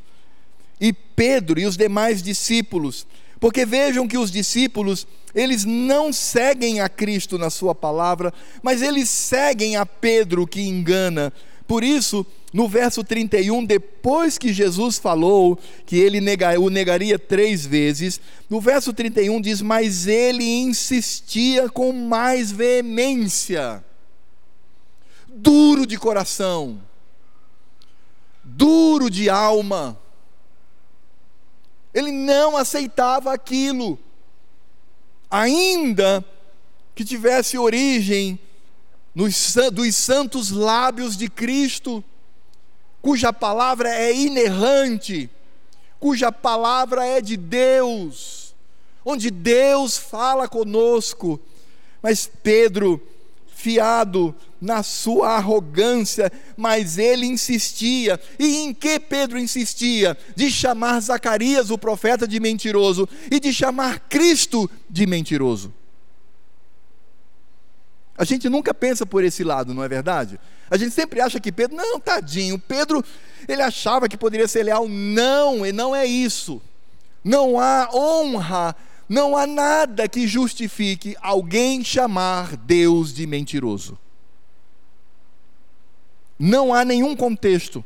[0.82, 3.06] e Pedro e os demais discípulos,
[3.40, 5.06] Porque vejam que os discípulos,
[5.36, 11.34] eles não seguem a Cristo na sua palavra, mas eles seguem a Pedro que engana.
[11.68, 16.20] Por isso, no verso 31, depois que Jesus falou que ele
[16.60, 23.84] o negaria três vezes, no verso 31 diz: Mas ele insistia com mais veemência,
[25.28, 26.80] duro de coração,
[28.44, 30.00] duro de alma.
[31.92, 33.98] Ele não aceitava aquilo,
[35.30, 36.24] ainda
[36.94, 38.39] que tivesse origem
[39.16, 42.04] nos, dos santos lábios de Cristo
[43.04, 45.30] cuja palavra é inerrante,
[46.00, 48.56] cuja palavra é de Deus,
[49.04, 51.38] onde Deus fala conosco.
[52.02, 53.06] Mas Pedro,
[53.54, 58.18] fiado na sua arrogância, mas ele insistia.
[58.39, 60.18] E em que Pedro insistia?
[60.34, 65.74] De chamar Zacarias, o profeta, de mentiroso e de chamar Cristo de mentiroso.
[68.17, 70.39] A gente nunca pensa por esse lado, não é verdade?
[70.69, 73.04] A gente sempre acha que Pedro, não, tadinho, Pedro,
[73.47, 74.88] ele achava que poderia ser leal.
[74.88, 76.62] Não, e não é isso.
[77.23, 78.76] Não há honra,
[79.10, 83.97] não há nada que justifique alguém chamar Deus de mentiroso.
[86.38, 87.84] Não há nenhum contexto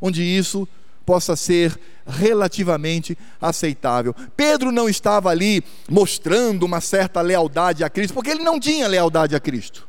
[0.00, 0.68] onde isso
[1.06, 4.14] possa ser relativamente aceitável.
[4.36, 9.34] Pedro não estava ali mostrando uma certa lealdade a Cristo, porque ele não tinha lealdade
[9.36, 9.88] a Cristo.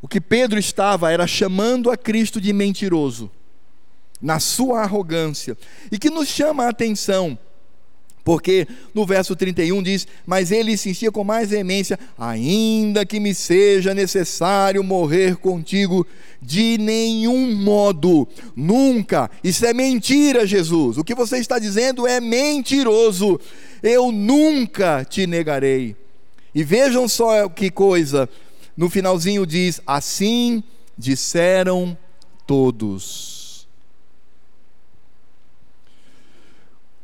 [0.00, 3.30] O que Pedro estava era chamando a Cristo de mentiroso,
[4.22, 5.58] na sua arrogância,
[5.90, 7.36] e que nos chama a atenção
[8.26, 13.94] porque no verso 31 diz: Mas ele insistia com mais veemência, ainda que me seja
[13.94, 16.04] necessário morrer contigo,
[16.42, 19.30] de nenhum modo, nunca.
[19.44, 20.98] Isso é mentira, Jesus.
[20.98, 23.38] O que você está dizendo é mentiroso.
[23.80, 25.94] Eu nunca te negarei.
[26.52, 28.28] E vejam só que coisa,
[28.76, 30.64] no finalzinho diz: Assim
[30.98, 31.96] disseram
[32.44, 33.35] todos.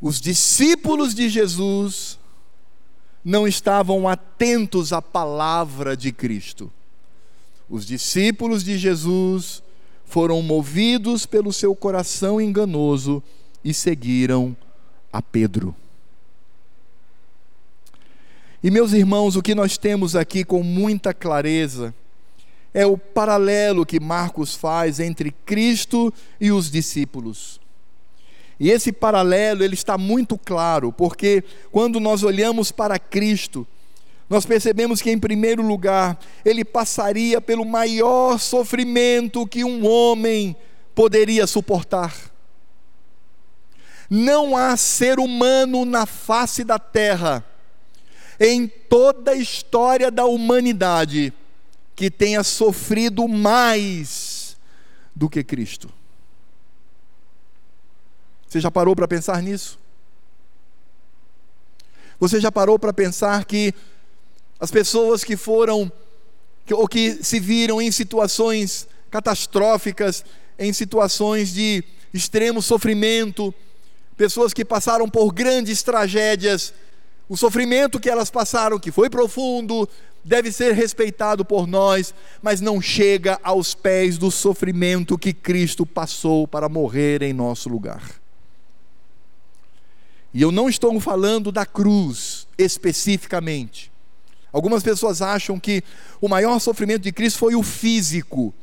[0.02, 2.18] Os discípulos de Jesus
[3.24, 6.72] não estavam atentos à palavra de Cristo.
[7.70, 9.62] Os discípulos de Jesus
[10.04, 13.22] foram movidos pelo seu coração enganoso
[13.64, 14.56] e seguiram
[15.12, 15.72] a Pedro.
[18.60, 21.94] E meus irmãos, o que nós temos aqui com muita clareza
[22.74, 27.61] é o paralelo que Marcos faz entre Cristo e os discípulos.
[28.62, 33.66] E esse paralelo ele está muito claro, porque quando nós olhamos para Cristo,
[34.30, 40.54] nós percebemos que em primeiro lugar, ele passaria pelo maior sofrimento que um homem
[40.94, 42.14] poderia suportar.
[44.08, 47.44] Não há ser humano na face da terra,
[48.38, 51.32] em toda a história da humanidade,
[51.96, 54.56] que tenha sofrido mais
[55.16, 55.92] do que Cristo.
[58.52, 59.78] Você já parou para pensar nisso?
[62.20, 63.72] Você já parou para pensar que
[64.60, 65.90] as pessoas que foram
[66.70, 70.22] ou que se viram em situações catastróficas,
[70.58, 73.54] em situações de extremo sofrimento,
[74.18, 76.74] pessoas que passaram por grandes tragédias,
[77.30, 79.88] o sofrimento que elas passaram, que foi profundo,
[80.22, 86.46] deve ser respeitado por nós, mas não chega aos pés do sofrimento que Cristo passou
[86.46, 88.21] para morrer em nosso lugar.
[90.34, 93.92] E eu não estou falando da cruz especificamente.
[94.52, 95.82] Algumas pessoas acham que
[96.20, 98.54] o maior sofrimento de Cristo foi o físico.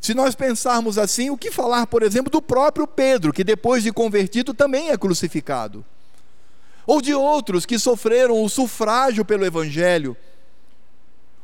[0.00, 3.92] Se nós pensarmos assim, o que falar, por exemplo, do próprio Pedro, que depois de
[3.92, 5.84] convertido também é crucificado?
[6.86, 10.16] Ou de outros que sofreram o sufrágio pelo Evangelho,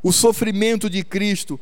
[0.02, 1.58] o sofrimento de Cristo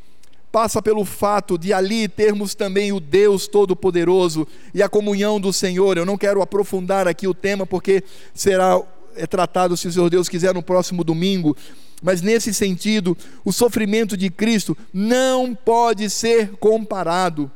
[0.53, 5.97] passa pelo fato de ali termos também o Deus Todo-Poderoso e a comunhão do Senhor.
[5.97, 8.81] Eu não quero aprofundar aqui o tema, porque será
[9.17, 11.57] é tratado, se o Senhor Deus quiser, no próximo domingo.
[12.03, 17.51] Mas nesse sentido, o sofrimento de Cristo não pode ser comparado.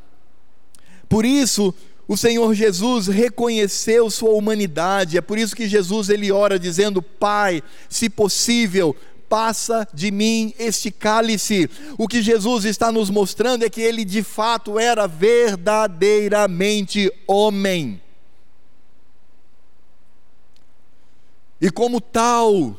[1.08, 1.74] Por isso,
[2.08, 5.18] o Senhor Jesus reconheceu sua humanidade.
[5.18, 8.94] É por isso que Jesus ele ora dizendo: Pai, se possível,
[9.28, 11.68] passa de mim este cálice.
[11.98, 18.00] O que Jesus está nos mostrando é que ele de fato era verdadeiramente homem.
[21.60, 22.76] E como tal,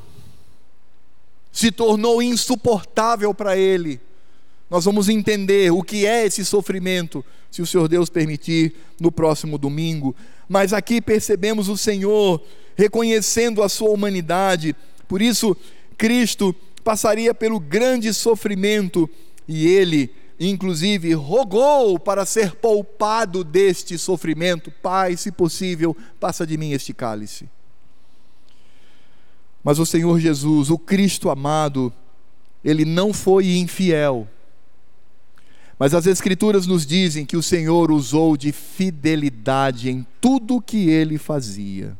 [1.51, 3.99] se tornou insuportável para ele
[4.69, 9.57] Nós vamos entender o que é esse sofrimento, se o Senhor Deus permitir, no próximo
[9.57, 10.15] domingo.
[10.47, 12.43] Mas aqui percebemos o Senhor
[12.75, 14.75] reconhecendo a sua humanidade,
[15.07, 15.55] por isso
[15.97, 19.09] Cristo passaria pelo grande sofrimento
[19.47, 26.71] e ele, inclusive, rogou para ser poupado deste sofrimento: Pai, se possível, passa de mim
[26.71, 27.49] este cálice.
[29.63, 31.91] Mas o Senhor Jesus, o Cristo amado,
[32.63, 34.27] ele não foi infiel.
[35.79, 40.89] Mas as Escrituras nos dizem que o Senhor usou de fidelidade em tudo o que
[40.89, 41.97] ele fazia.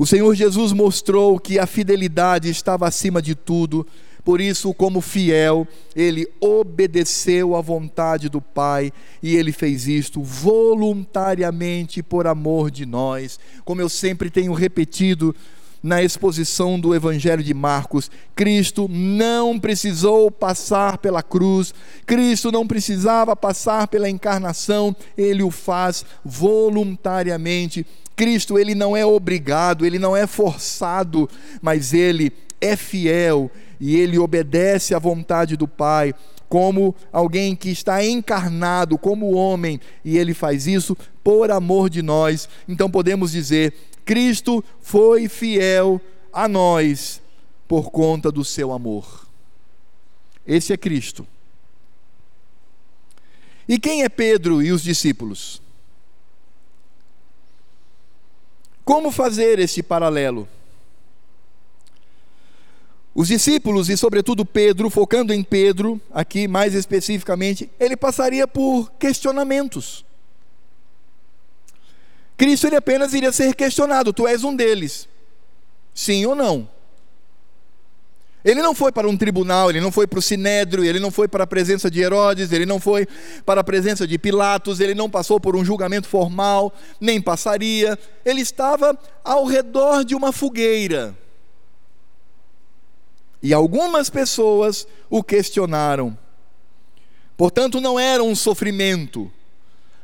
[0.00, 3.86] O Senhor Jesus mostrou que a fidelidade estava acima de tudo,
[4.24, 12.02] por isso, como fiel, ele obedeceu à vontade do Pai e ele fez isto voluntariamente
[12.02, 13.38] por amor de nós.
[13.62, 15.36] Como eu sempre tenho repetido,
[15.82, 18.10] na exposição do Evangelho de Marcos.
[18.34, 21.74] Cristo não precisou passar pela cruz,
[22.06, 27.86] Cristo não precisava passar pela encarnação, ele o faz voluntariamente.
[28.20, 31.26] Cristo, ele não é obrigado, ele não é forçado,
[31.62, 33.50] mas ele é fiel
[33.80, 36.14] e ele obedece à vontade do Pai,
[36.46, 40.94] como alguém que está encarnado como homem, e ele faz isso
[41.24, 42.46] por amor de nós.
[42.68, 43.72] Então podemos dizer:
[44.04, 45.98] Cristo foi fiel
[46.30, 47.22] a nós
[47.66, 49.26] por conta do seu amor.
[50.46, 51.26] Esse é Cristo.
[53.66, 55.62] E quem é Pedro e os discípulos?
[58.90, 60.48] Como fazer esse paralelo?
[63.14, 70.04] Os discípulos, e sobretudo Pedro, focando em Pedro, aqui mais especificamente, ele passaria por questionamentos.
[72.36, 75.08] Cristo ele apenas iria ser questionado: tu és um deles,
[75.94, 76.68] sim ou não?
[78.44, 81.28] Ele não foi para um tribunal, ele não foi para o sinédrio, ele não foi
[81.28, 83.06] para a presença de Herodes, ele não foi
[83.44, 87.98] para a presença de Pilatos, ele não passou por um julgamento formal, nem passaria.
[88.24, 91.14] Ele estava ao redor de uma fogueira.
[93.42, 96.16] E algumas pessoas o questionaram.
[97.36, 99.30] Portanto, não era um sofrimento,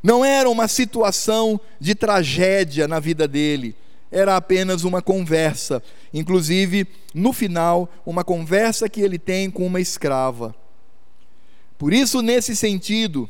[0.02, 3.76] não era uma situação de tragédia na vida dele,
[4.10, 5.82] era apenas uma conversa.
[6.12, 10.54] Inclusive, no final, uma conversa que ele tem com uma escrava.
[11.78, 13.28] Por isso, nesse sentido,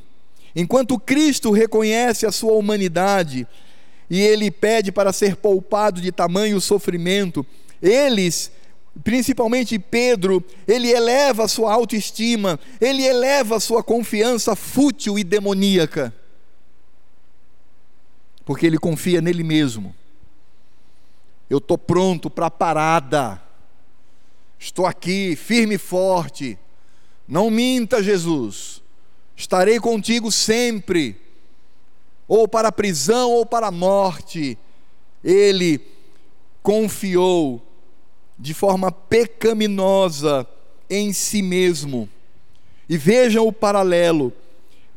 [0.54, 3.46] enquanto Cristo reconhece a sua humanidade
[4.08, 7.44] e ele pede para ser poupado de tamanho sofrimento,
[7.82, 8.52] eles
[9.04, 16.14] principalmente Pedro, ele eleva a sua autoestima, ele eleva a sua confiança fútil e demoníaca
[18.46, 19.92] porque ele confia nele mesmo.
[21.48, 23.40] Eu estou pronto para a parada,
[24.58, 26.58] estou aqui firme e forte.
[27.28, 28.82] Não minta, Jesus,
[29.36, 31.20] estarei contigo sempre,
[32.26, 34.58] ou para a prisão ou para a morte.
[35.22, 35.80] Ele
[36.62, 37.62] confiou
[38.38, 40.46] de forma pecaminosa
[40.90, 42.08] em si mesmo.
[42.88, 44.32] E vejam o paralelo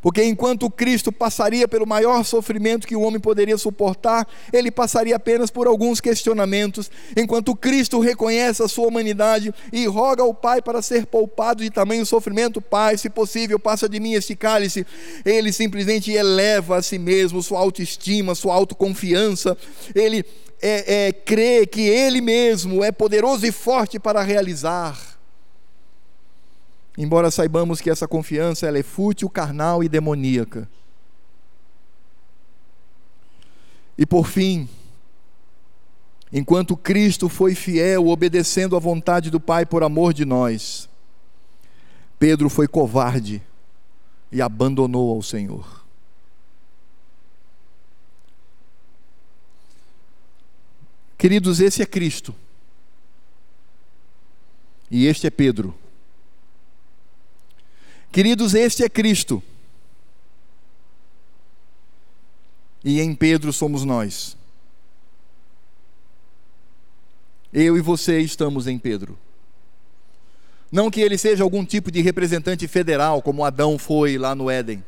[0.02, 5.50] porque enquanto Cristo passaria pelo maior sofrimento que o homem poderia suportar, ele passaria apenas
[5.50, 6.90] por alguns questionamentos.
[7.16, 12.06] Enquanto Cristo reconhece a sua humanidade e roga ao Pai para ser poupado de tamanho
[12.06, 14.86] sofrimento, Pai, se possível, passa de mim este cálice.
[15.26, 19.58] Ele simplesmente eleva a si mesmo, sua autoestima, sua autoconfiança.
[19.94, 20.24] Ele
[20.62, 25.09] é, é, crê que Ele mesmo é poderoso e forte para realizar.
[27.00, 30.70] Embora saibamos que essa confiança ela é fútil, carnal e demoníaca.
[33.98, 34.68] E por fim,
[36.30, 40.90] enquanto Cristo foi fiel, obedecendo à vontade do Pai por amor de nós,
[42.20, 43.42] Pedro foi covarde
[44.30, 45.86] e abandonou ao Senhor.
[51.18, 52.36] Queridos, esse é Cristo.
[54.92, 55.74] E este é Pedro.
[58.12, 59.42] Queridos, este é Cristo.
[62.84, 64.38] E em Pedro somos nós.
[67.52, 69.18] Eu e você estamos em Pedro.
[70.72, 74.84] Não que ele seja algum tipo de representante federal, como Adão foi lá no Éden.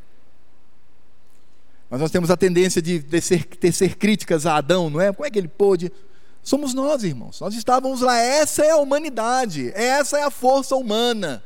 [1.89, 5.11] Mas nós temos a tendência de tecer, tecer críticas a Adão, não é?
[5.11, 5.91] Como é que ele pôde?
[6.43, 7.39] Somos nós, irmãos.
[7.41, 8.17] Nós estávamos lá.
[8.17, 9.71] Essa é a humanidade.
[9.75, 11.43] Essa é a força humana.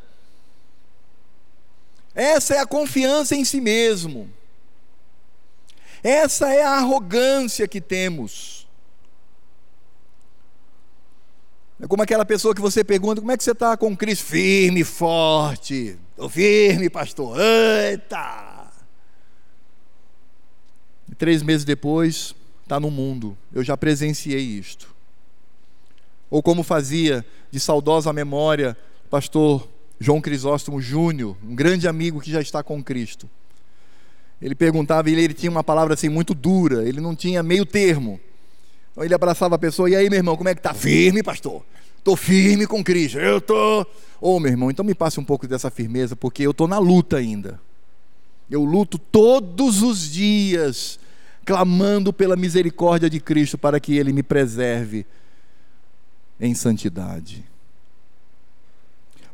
[2.15, 4.31] Essa é a confiança em si mesmo.
[6.01, 8.65] Essa é a arrogância que temos.
[11.81, 14.23] É como aquela pessoa que você pergunta: como é que você está com Cristo?
[14.23, 15.99] Firme, forte.
[16.11, 17.37] Estou firme, pastor.
[17.37, 18.71] Eita!
[21.11, 23.37] E três meses depois, está no mundo.
[23.53, 24.95] Eu já presenciei isto.
[26.29, 28.77] Ou como fazia de saudosa memória
[29.09, 29.67] pastor
[29.99, 33.29] João Crisóstomo Júnior, um grande amigo que já está com Cristo.
[34.41, 37.65] Ele perguntava, e ele, ele tinha uma palavra assim muito dura, ele não tinha meio
[37.65, 38.19] termo.
[38.91, 40.73] Então ele abraçava a pessoa, e aí, meu irmão, como é que tá?
[40.73, 41.63] Firme, pastor.
[41.97, 43.17] Estou firme com Cristo.
[43.17, 43.81] Eu estou.
[44.21, 46.77] Ô, oh, meu irmão, então me passe um pouco dessa firmeza, porque eu estou na
[46.77, 47.59] luta ainda.
[48.49, 50.99] Eu luto todos os dias,
[51.43, 55.05] clamando pela misericórdia de Cristo para que Ele me preserve
[56.39, 57.43] em santidade.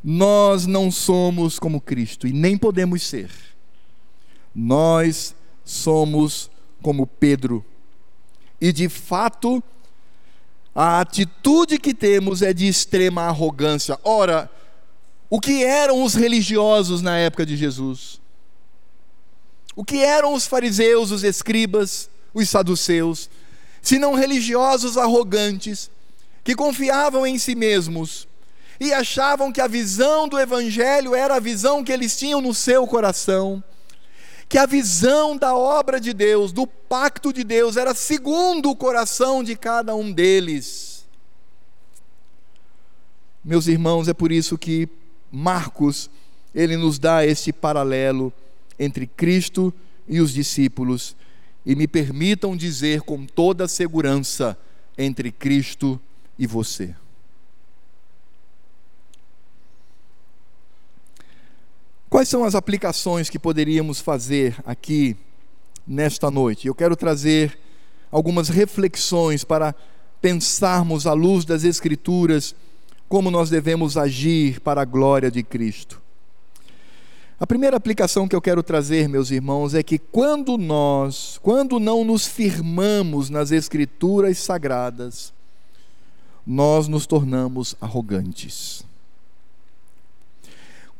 [0.02, 3.30] Nós não somos como Cristo e nem podemos ser.
[4.54, 5.34] Nós
[5.64, 6.50] somos
[6.82, 7.64] como Pedro.
[8.60, 9.62] E de fato,
[10.74, 13.98] a atitude que temos é de extrema arrogância.
[14.02, 14.50] Ora,
[15.30, 18.20] o que eram os religiosos na época de Jesus?
[19.74, 23.30] O que eram os fariseus, os escribas, os saduceus?
[23.80, 25.90] Se não religiosos arrogantes,
[26.44, 28.28] que confiavam em si mesmos
[28.82, 32.84] e achavam que a visão do Evangelho era a visão que eles tinham no seu
[32.86, 33.62] coração,
[34.48, 39.44] que a visão da obra de Deus, do pacto de Deus, era segundo o coração
[39.44, 41.06] de cada um deles.
[43.44, 44.88] Meus irmãos, é por isso que
[45.30, 46.10] Marcos,
[46.52, 48.32] ele nos dá este paralelo
[48.78, 49.72] entre Cristo
[50.08, 51.16] e os discípulos,
[51.64, 54.58] e me permitam dizer com toda segurança,
[54.98, 56.00] entre Cristo
[56.36, 56.94] e você.
[62.12, 65.16] Quais são as aplicações que poderíamos fazer aqui
[65.86, 66.68] nesta noite?
[66.68, 67.58] Eu quero trazer
[68.10, 69.74] algumas reflexões para
[70.20, 72.54] pensarmos à luz das Escrituras
[73.08, 76.02] como nós devemos agir para a glória de Cristo.
[77.40, 82.04] A primeira aplicação que eu quero trazer, meus irmãos, é que quando nós, quando não
[82.04, 85.32] nos firmamos nas Escrituras sagradas,
[86.46, 88.84] nós nos tornamos arrogantes.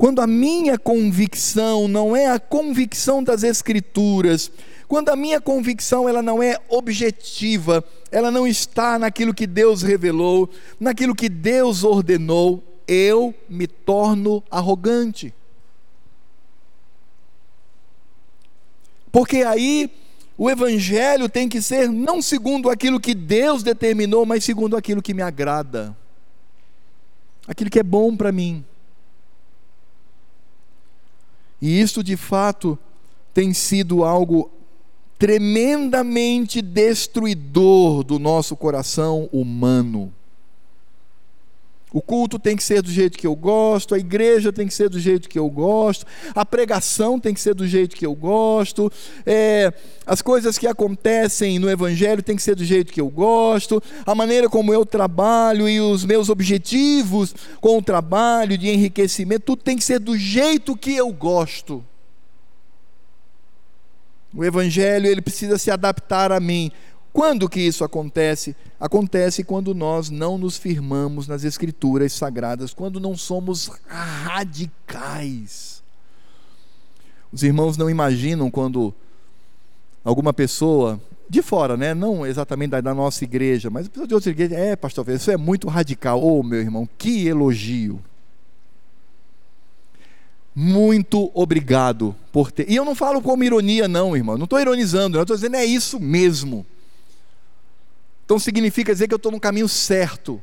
[0.03, 4.51] Quando a minha convicção não é a convicção das escrituras,
[4.89, 10.51] quando a minha convicção ela não é objetiva, ela não está naquilo que Deus revelou,
[10.81, 15.33] naquilo que Deus ordenou, eu me torno arrogante.
[19.13, 19.89] Porque aí
[20.37, 25.15] o evangelho tem que ser não segundo aquilo que Deus determinou, mas segundo aquilo que
[25.15, 25.97] me agrada.
[27.47, 28.65] Aquilo que é bom para mim.
[31.63, 32.77] E isso de fato
[33.33, 34.51] tem sido algo
[35.17, 40.13] tremendamente destruidor do nosso coração humano.
[41.93, 44.89] O culto tem que ser do jeito que eu gosto, a igreja tem que ser
[44.89, 48.91] do jeito que eu gosto, a pregação tem que ser do jeito que eu gosto,
[49.27, 49.73] é,
[50.07, 54.15] as coisas que acontecem no Evangelho tem que ser do jeito que eu gosto, a
[54.15, 59.77] maneira como eu trabalho e os meus objetivos com o trabalho de enriquecimento, tudo tem
[59.77, 61.85] que ser do jeito que eu gosto.
[64.35, 66.73] O Evangelho ele precisa se adaptar a mim.
[67.13, 68.57] Quando que isso acontece?
[68.81, 75.83] Acontece quando nós não nos firmamos nas escrituras sagradas, quando não somos radicais.
[77.31, 78.95] Os irmãos não imaginam quando
[80.03, 81.95] alguma pessoa de fora, né?
[81.95, 85.69] não exatamente da, da nossa igreja, mas de outra igreja, é, pastor, isso é muito
[85.69, 86.23] radical.
[86.23, 88.01] Oh, meu irmão, que elogio.
[90.55, 92.71] Muito obrigado por ter.
[92.71, 94.37] E eu não falo como ironia, não, irmão.
[94.37, 96.67] Não estou ironizando, não estou dizendo é isso mesmo.
[98.33, 100.43] Então significa dizer que eu estou no caminho certo.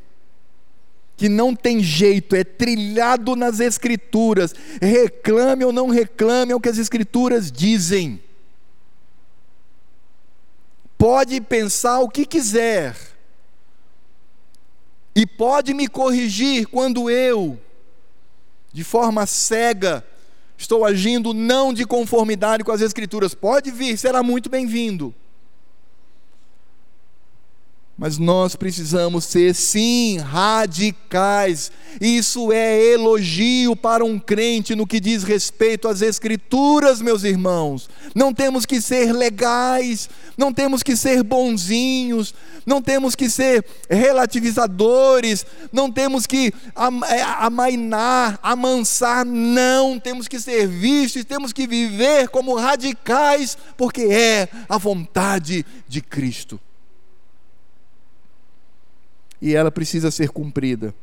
[1.17, 4.53] Que não tem jeito, é trilhado nas Escrituras.
[4.79, 8.21] Reclame ou não reclame é o que as Escrituras dizem.
[10.99, 12.95] Pode pensar o que quiser,
[15.15, 17.59] e pode me corrigir quando eu,
[18.71, 20.05] de forma cega,
[20.55, 23.33] estou agindo não de conformidade com as Escrituras.
[23.33, 25.11] Pode vir, será muito bem-vindo.
[27.99, 31.69] Mas nós precisamos ser, sim, radicais.
[31.99, 37.89] Isso é elogio para um crente no que diz respeito às Escrituras, meus irmãos.
[38.15, 42.33] Não temos que ser legais, não temos que ser bonzinhos,
[42.65, 46.53] não temos que ser relativizadores, não temos que
[47.09, 49.99] é, amainar, amansar, não.
[49.99, 56.61] Temos que ser vistos, temos que viver como radicais, porque é a vontade de Cristo
[59.41, 60.93] e ela precisa ser cumprida.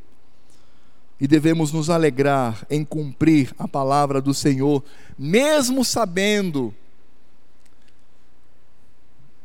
[1.19, 4.83] e devemos nos alegrar em cumprir a palavra do Senhor,
[5.17, 6.73] mesmo sabendo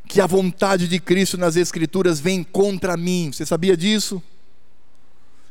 [0.07, 3.31] que a vontade de Cristo nas Escrituras vem contra mim.
[3.33, 4.23] Você sabia disso?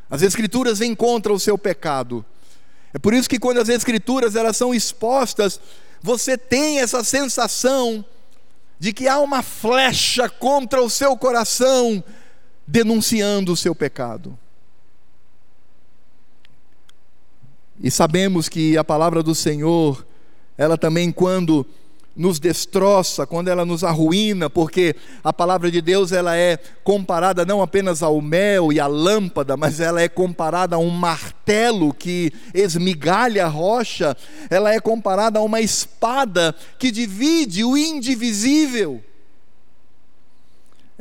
[0.09, 2.23] As Escrituras vêm contra o seu pecado.
[2.93, 5.59] É por isso que quando as Escrituras elas são expostas,
[6.03, 8.05] você tem essa sensação
[8.79, 12.03] de que há uma flecha contra o seu coração
[12.71, 14.37] denunciando o seu pecado.
[17.83, 20.05] E sabemos que a palavra do Senhor,
[20.57, 21.65] ela também, quando
[22.15, 27.61] nos destroça, quando ela nos arruína, porque a palavra de Deus ela é comparada não
[27.61, 33.45] apenas ao mel e à lâmpada, mas ela é comparada a um martelo que esmigalha
[33.45, 34.15] a rocha,
[34.49, 39.03] ela é comparada a uma espada que divide o indivisível.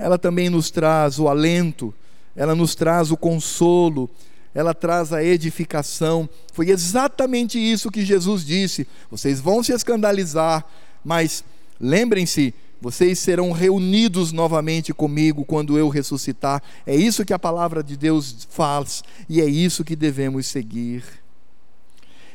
[0.00, 1.92] Ela também nos traz o alento,
[2.34, 4.08] ela nos traz o consolo,
[4.54, 6.26] ela traz a edificação.
[6.54, 10.64] Foi exatamente isso que Jesus disse: vocês vão se escandalizar,
[11.04, 11.44] mas
[11.78, 16.62] lembrem-se, vocês serão reunidos novamente comigo quando eu ressuscitar.
[16.86, 21.19] É isso que a palavra de Deus faz e é isso que devemos seguir.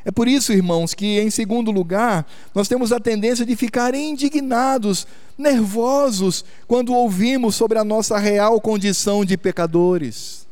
[0.05, 5.07] É por isso, irmãos, que em segundo lugar, nós temos a tendência de ficar indignados,
[5.35, 10.45] nervosos, quando ouvimos sobre a nossa real condição de pecadores.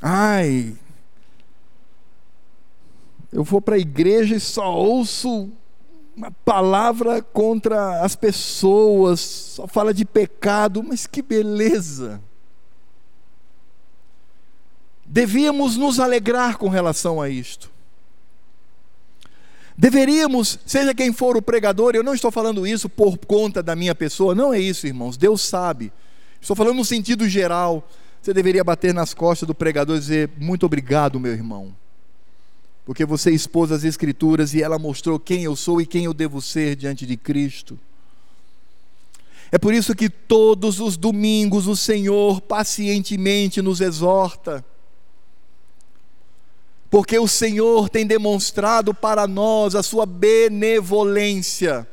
[0.00, 0.74] Ai,
[3.30, 5.50] eu vou para a igreja e só ouço
[6.16, 12.20] uma palavra contra as pessoas, só fala de pecado, mas que beleza!
[15.12, 17.70] Devíamos nos alegrar com relação a isto.
[19.76, 23.94] Deveríamos, seja quem for o pregador, eu não estou falando isso por conta da minha
[23.94, 25.92] pessoa, não é isso, irmãos, Deus sabe.
[26.40, 27.86] Estou falando no sentido geral.
[28.22, 31.74] Você deveria bater nas costas do pregador e dizer: Muito obrigado, meu irmão
[32.84, 36.40] porque você expôs as Escrituras e ela mostrou quem eu sou e quem eu devo
[36.40, 37.78] ser diante de Cristo.
[39.50, 44.64] É por isso que todos os domingos o Senhor pacientemente nos exorta,
[46.92, 51.88] porque o Senhor tem demonstrado para nós a sua benevolência.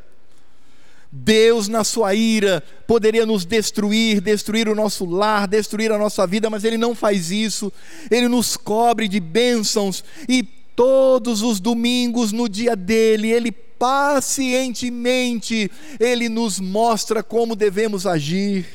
[1.10, 6.50] Deus, na sua ira, poderia nos destruir, destruir o nosso lar, destruir a nossa vida,
[6.50, 7.72] mas Ele não faz isso.
[8.12, 16.28] Ele nos cobre de bênçãos e todos os domingos no dia dele, ele pacientemente ele
[16.28, 18.66] nos mostra como devemos agir.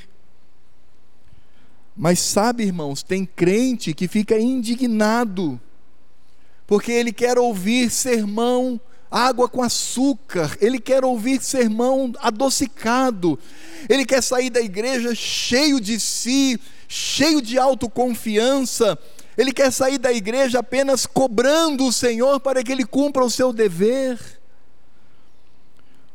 [1.95, 5.61] Mas sabe, irmãos, tem crente que fica indignado,
[6.67, 13.39] porque ele quer ouvir sermão água com açúcar, ele quer ouvir sermão adocicado,
[13.89, 16.59] ele quer sair da igreja cheio de si,
[16.89, 18.99] cheio de autoconfiança,
[19.39, 23.53] ele quer sair da igreja apenas cobrando o Senhor para que ele cumpra o seu
[23.53, 24.19] dever.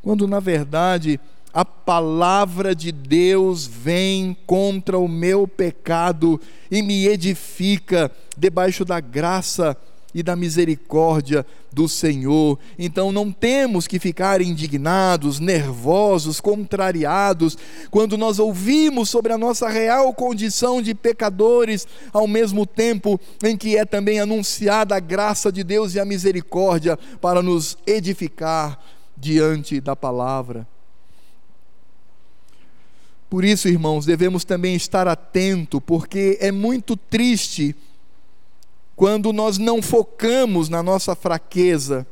[0.02, 1.20] Quando na verdade
[1.54, 6.40] a palavra de Deus vem contra o meu pecado
[6.70, 9.76] e me edifica debaixo da graça
[10.14, 12.58] e da misericórdia do Senhor.
[12.78, 17.58] Então não temos que ficar indignados, nervosos, contrariados,
[17.92, 23.78] quando nós ouvimos sobre a nossa real condição de pecadores, ao mesmo tempo em que
[23.78, 28.80] é também anunciada a graça de Deus e a misericórdia para nos edificar
[29.16, 30.68] diante da palavra.
[33.30, 37.76] Por isso, irmãos, devemos também estar atento, porque é muito triste
[39.00, 42.06] quando nós não focamos na nossa fraqueza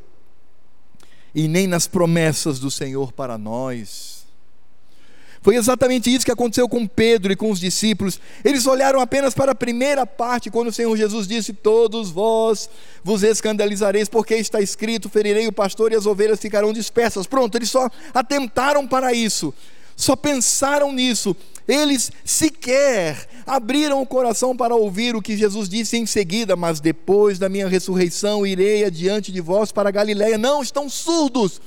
[1.35, 4.25] e nem nas promessas do Senhor para nós.
[5.41, 8.21] Foi exatamente isso que aconteceu com Pedro e com os discípulos.
[8.41, 12.69] Eles olharam apenas para a primeira parte, quando o Senhor Jesus disse: Todos vós
[13.03, 17.27] vos escandalizareis, porque está escrito: Ferirei o pastor e as ovelhas ficarão dispersas.
[17.27, 19.53] Pronto, eles só atentaram para isso,
[19.93, 21.35] só pensaram nisso.
[21.67, 27.37] Eles sequer abriram o coração para ouvir o que Jesus disse em seguida, mas depois
[27.37, 30.37] da minha ressurreição irei adiante de vós para Galiléia.
[30.37, 31.59] Não, estão surdos,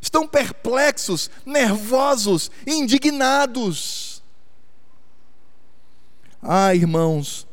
[0.00, 4.22] estão perplexos, nervosos, indignados.
[6.42, 7.46] Ah, irmãos,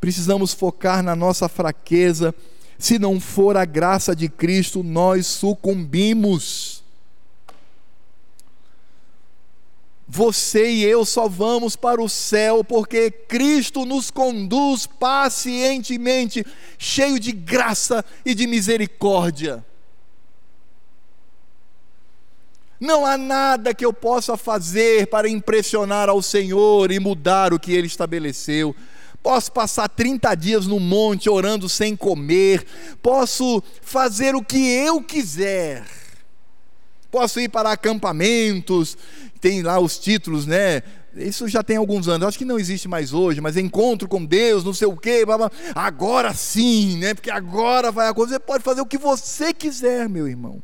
[0.00, 2.34] precisamos focar na nossa fraqueza.
[2.76, 6.73] Se não for a graça de Cristo, nós sucumbimos.
[10.16, 16.46] Você e eu só vamos para o céu porque Cristo nos conduz pacientemente,
[16.78, 19.66] cheio de graça e de misericórdia.
[22.78, 27.72] Não há nada que eu possa fazer para impressionar ao Senhor e mudar o que
[27.72, 28.72] Ele estabeleceu.
[29.20, 32.64] Posso passar 30 dias no monte orando sem comer,
[33.02, 35.84] posso fazer o que eu quiser,
[37.14, 38.96] posso ir para acampamentos,
[39.40, 40.82] tem lá os títulos, né?
[41.16, 44.64] Isso já tem alguns anos, acho que não existe mais hoje, mas encontro com Deus,
[44.64, 45.50] não sei o quê, blá, blá.
[45.74, 47.14] agora sim, né?
[47.14, 48.34] Porque agora vai acontecer.
[48.34, 50.62] Você pode fazer o que você quiser, meu irmão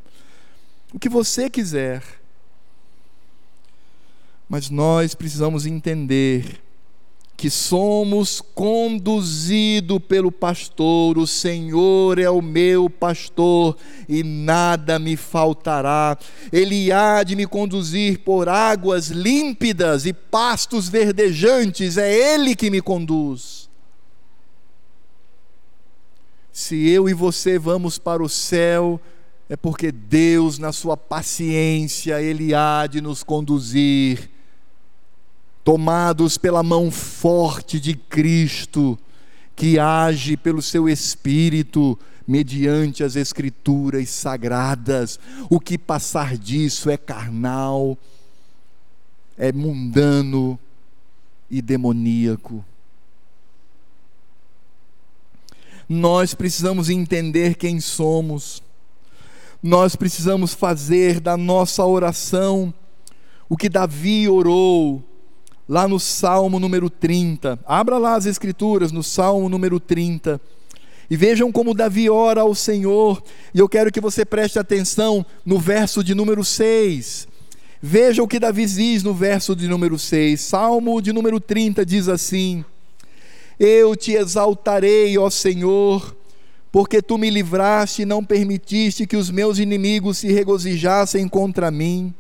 [0.93, 2.03] o que você quiser.
[4.49, 6.61] Mas nós precisamos entender
[7.41, 16.19] que somos conduzidos pelo pastor, o Senhor é o meu pastor e nada me faltará.
[16.53, 22.83] Ele há de me conduzir por águas límpidas e pastos verdejantes, é Ele que me
[22.83, 23.71] conduz.
[26.53, 29.01] Se eu e você vamos para o céu,
[29.49, 34.29] é porque Deus, na sua paciência, Ele há de nos conduzir,
[35.65, 38.99] tomados pela mão forte de Cristo,
[39.55, 45.19] que age pelo seu Espírito, mediante as Escrituras sagradas.
[45.49, 47.97] O que passar disso é carnal,
[49.37, 50.59] é mundano
[51.51, 52.65] e demoníaco.
[55.89, 58.63] Nós precisamos entender quem somos
[59.63, 62.73] nós precisamos fazer da nossa oração
[63.49, 65.05] o que Davi orou
[65.71, 67.61] lá no Salmo número 30.
[67.65, 70.41] Abra lá as Escrituras, no Salmo número 30.
[71.09, 73.23] E vejam como Davi ora ao Senhor,
[73.55, 77.29] e eu quero que você preste atenção no verso de número 6.
[77.81, 80.41] Veja o que Davi diz no verso de número 6.
[80.41, 82.65] Salmo de número 30 diz assim:
[83.59, 86.17] Eu te exaltarei, ó Senhor,
[86.73, 92.13] porque tu me livraste e não permitiste que os meus inimigos se regozijassem contra mim.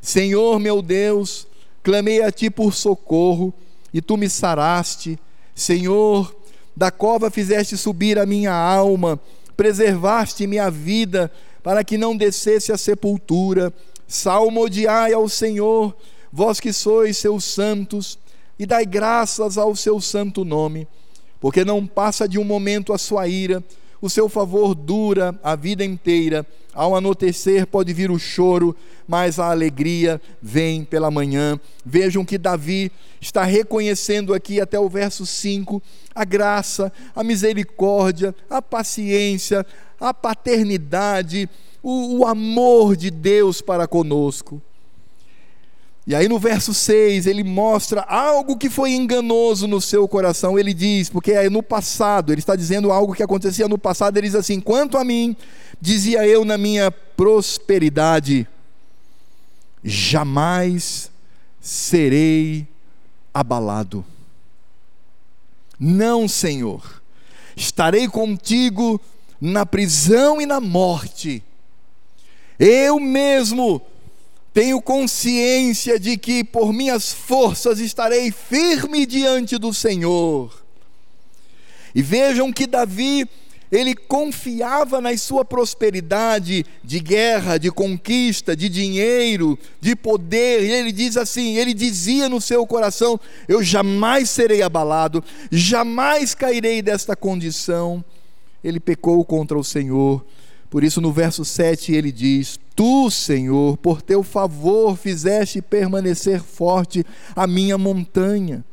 [0.00, 1.46] Senhor meu Deus,
[1.82, 3.52] clamei a ti por socorro
[3.92, 5.18] e tu me saraste.
[5.54, 6.34] Senhor,
[6.76, 9.20] da cova fizeste subir a minha alma,
[9.56, 11.30] preservaste minha vida
[11.62, 13.72] para que não descesse a sepultura.
[14.06, 15.96] Salmodiai ao Senhor,
[16.32, 18.18] vós que sois seus santos,
[18.58, 20.86] e dai graças ao seu santo nome
[21.42, 23.64] porque não passa de um momento a sua ira,
[24.02, 26.44] o seu favor dura a vida inteira.
[26.74, 28.74] Ao anoitecer pode vir o choro,
[29.06, 31.58] mas a alegria vem pela manhã.
[31.86, 32.90] Vejam que Davi
[33.20, 35.80] está reconhecendo aqui até o verso 5
[36.14, 39.64] a graça, a misericórdia, a paciência,
[40.00, 41.48] a paternidade,
[41.80, 44.60] o, o amor de Deus para conosco.
[46.04, 50.58] E aí no verso 6 ele mostra algo que foi enganoso no seu coração.
[50.58, 54.16] Ele diz, porque é no passado, ele está dizendo algo que acontecia no passado.
[54.16, 55.36] Ele diz assim: Quanto a mim,
[55.80, 58.48] dizia eu na minha prosperidade,
[59.84, 61.10] jamais
[61.60, 62.66] serei
[63.32, 64.04] abalado.
[65.78, 67.00] Não, Senhor,
[67.56, 69.00] estarei contigo
[69.40, 71.42] na prisão e na morte.
[72.58, 73.82] Eu mesmo
[74.52, 80.52] tenho consciência de que por minhas forças estarei firme diante do Senhor.
[81.94, 83.26] E vejam que Davi,
[83.70, 90.62] ele confiava na sua prosperidade de guerra, de conquista, de dinheiro, de poder.
[90.62, 96.82] E ele diz assim: ele dizia no seu coração: Eu jamais serei abalado, jamais cairei
[96.82, 98.04] desta condição.
[98.62, 100.22] Ele pecou contra o Senhor
[100.72, 107.04] por isso, no verso 7, ele diz: Tu, Senhor, por teu favor fizeste permanecer forte
[107.36, 108.64] a minha montanha.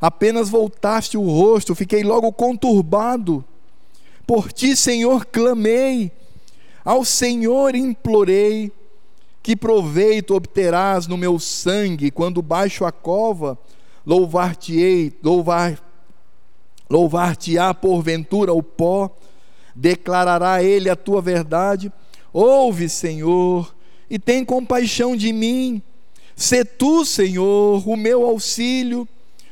[0.00, 3.44] Apenas voltaste o rosto, fiquei logo conturbado.
[4.26, 6.10] Por ti, Senhor, clamei,
[6.84, 8.72] ao Senhor implorei.
[9.44, 13.56] Que proveito obterás no meu sangue quando baixo a cova?
[14.04, 15.80] Louvar-te-ei, louvar,
[16.90, 19.08] louvar-te-á porventura o pó
[19.76, 21.92] declarará ele a tua verdade.
[22.32, 23.74] Ouve, Senhor,
[24.08, 25.82] e tem compaixão de mim.
[26.34, 29.06] Se tu, Senhor, o meu auxílio,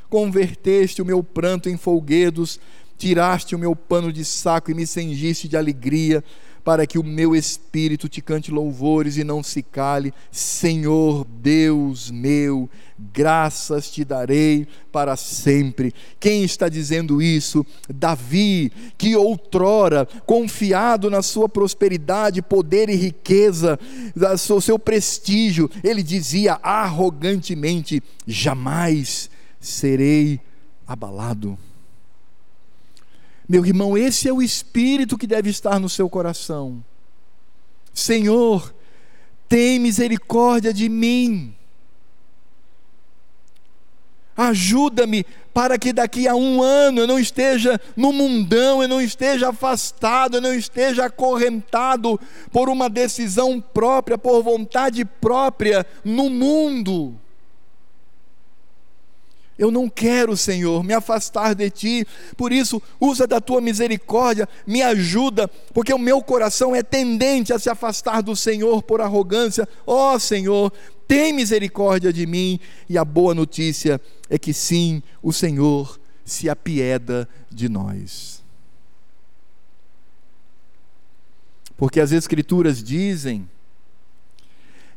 [0.08, 2.58] converteste o meu pranto em folguedos,
[2.96, 6.22] tiraste o meu pano de saco e me cengiste de alegria
[6.64, 10.14] para que o meu espírito te cante louvores e não se cale.
[10.32, 15.92] Senhor Deus meu, graças te darei para sempre.
[16.18, 17.66] Quem está dizendo isso?
[17.88, 23.78] Davi, que outrora, confiado na sua prosperidade, poder e riqueza,
[24.50, 29.28] o seu prestígio, ele dizia arrogantemente: jamais
[29.60, 30.40] serei
[30.86, 31.58] abalado.
[33.48, 36.82] Meu irmão, esse é o espírito que deve estar no seu coração.
[37.92, 38.74] Senhor,
[39.48, 41.54] tem misericórdia de mim.
[44.36, 49.50] Ajuda-me para que daqui a um ano eu não esteja no mundão, eu não esteja
[49.50, 52.18] afastado, eu não esteja acorrentado
[52.50, 57.14] por uma decisão própria, por vontade própria no mundo.
[59.58, 64.82] Eu não quero, Senhor, me afastar de ti, por isso, usa da tua misericórdia, me
[64.82, 69.68] ajuda, porque o meu coração é tendente a se afastar do Senhor por arrogância.
[69.86, 70.72] Ó oh, Senhor,
[71.06, 77.28] tem misericórdia de mim, e a boa notícia é que sim, o Senhor se apieda
[77.50, 78.42] de nós.
[81.76, 83.48] Porque as Escrituras dizem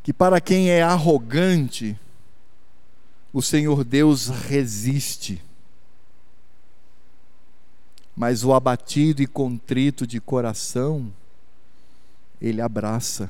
[0.01, 1.99] que para quem é arrogante,
[3.32, 5.41] o Senhor Deus resiste.
[8.15, 11.11] Mas o abatido e contrito de coração,
[12.41, 13.30] Ele abraça.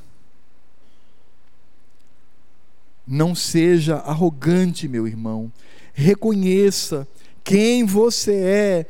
[3.05, 5.51] Não seja arrogante, meu irmão.
[5.93, 7.07] Reconheça
[7.43, 8.85] quem você é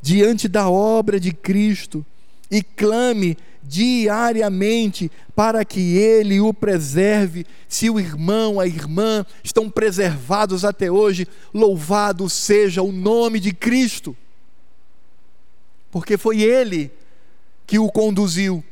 [0.00, 2.04] diante da obra de Cristo
[2.50, 7.46] e clame diariamente para que ele o preserve.
[7.68, 14.16] Se o irmão, a irmã estão preservados até hoje, louvado seja o nome de Cristo,
[15.90, 16.90] porque foi ele
[17.66, 18.64] que o conduziu.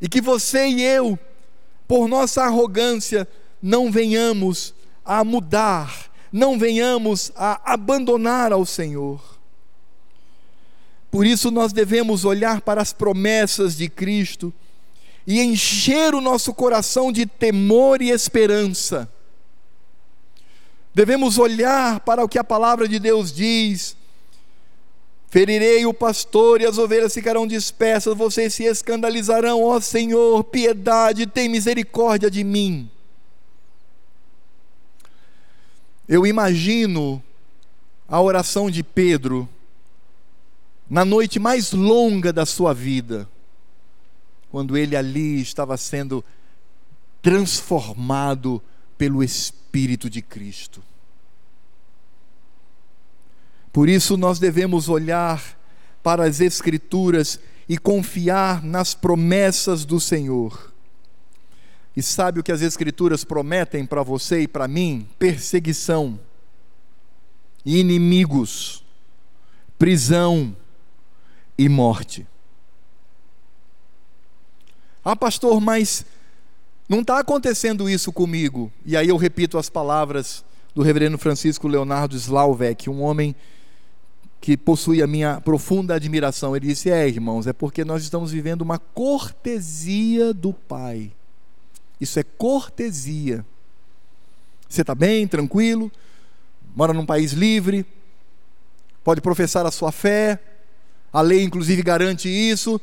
[0.00, 1.18] E que você e eu,
[1.88, 3.26] por nossa arrogância,
[3.60, 9.37] não venhamos a mudar, não venhamos a abandonar ao Senhor.
[11.10, 14.52] Por isso nós devemos olhar para as promessas de Cristo
[15.26, 19.08] e encher o nosso coração de temor e esperança.
[20.94, 23.96] Devemos olhar para o que a palavra de Deus diz.
[25.30, 31.48] Ferirei o pastor e as ovelhas ficarão dispersas, vocês se escandalizarão, ó Senhor, piedade, tem
[31.48, 32.90] misericórdia de mim.
[36.08, 37.22] Eu imagino
[38.08, 39.46] a oração de Pedro
[40.88, 43.28] na noite mais longa da sua vida,
[44.50, 46.24] quando ele ali estava sendo
[47.20, 48.62] transformado
[48.96, 50.82] pelo Espírito de Cristo.
[53.72, 55.58] Por isso nós devemos olhar
[56.02, 60.72] para as Escrituras e confiar nas promessas do Senhor.
[61.94, 65.06] E sabe o que as Escrituras prometem para você e para mim?
[65.18, 66.18] Perseguição,
[67.64, 68.84] inimigos,
[69.78, 70.56] prisão,
[71.58, 72.26] e morte.
[75.04, 76.06] Ah, pastor, mas
[76.88, 78.72] não está acontecendo isso comigo.
[78.86, 80.44] E aí eu repito as palavras
[80.74, 83.34] do reverendo Francisco Leonardo Slaubeck, um homem
[84.40, 86.54] que possui a minha profunda admiração.
[86.54, 91.12] Ele disse: É, irmãos, é porque nós estamos vivendo uma cortesia do Pai.
[92.00, 93.44] Isso é cortesia.
[94.68, 95.90] Você está bem, tranquilo,
[96.76, 97.86] mora num país livre,
[99.02, 100.38] pode professar a sua fé,
[101.12, 102.80] a lei, inclusive, garante isso.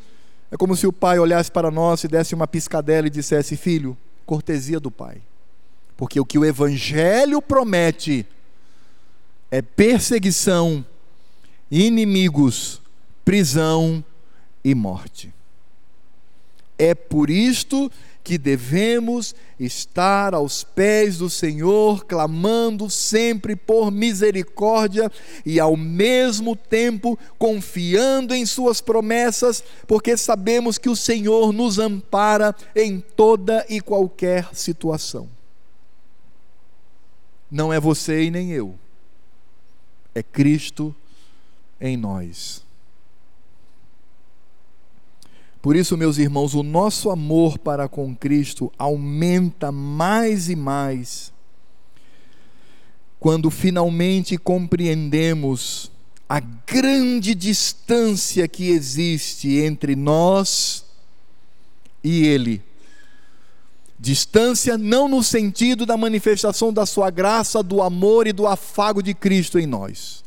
[0.52, 3.98] É como se o pai olhasse para nós e desse uma piscadela e dissesse: Filho,
[4.26, 5.22] cortesia do pai.
[5.98, 8.26] Porque o que o Evangelho promete
[9.50, 10.86] é perseguição,
[11.72, 12.82] inimigos,
[13.24, 14.04] prisão
[14.64, 15.34] e morte.
[16.78, 17.90] É por isto
[18.26, 25.12] que devemos estar aos pés do Senhor, clamando sempre por misericórdia
[25.46, 32.56] e ao mesmo tempo confiando em Suas promessas, porque sabemos que o Senhor nos ampara
[32.76, 35.30] em toda e qualquer situação.
[37.50, 38.74] Não é você e nem eu,
[40.16, 40.96] é Cristo
[41.80, 42.65] em nós.
[45.66, 51.34] Por isso, meus irmãos, o nosso amor para com Cristo aumenta mais e mais
[53.20, 55.92] quando finalmente compreendemos
[56.30, 60.86] a grande distância que existe entre nós
[62.04, 62.62] e Ele.
[64.00, 69.16] Distância não no sentido da manifestação da Sua graça, do amor e do afago de
[69.16, 70.24] Cristo em nós,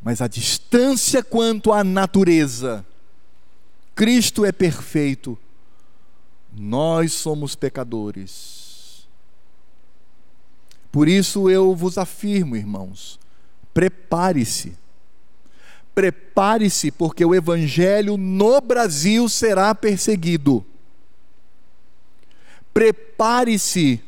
[0.00, 2.86] mas a distância quanto à natureza
[3.98, 5.36] Cristo é perfeito,
[6.56, 9.08] nós somos pecadores.
[10.92, 13.18] Por isso eu vos afirmo, irmãos,
[13.74, 14.78] prepare-se.
[15.96, 20.64] Prepare-se, porque o Evangelho no Brasil será perseguido.
[22.72, 24.00] Prepare-se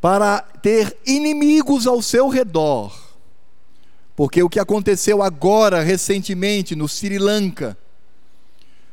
[0.00, 2.96] para ter inimigos ao seu redor.
[4.14, 7.76] Porque o que aconteceu agora, recentemente, no Sri Lanka,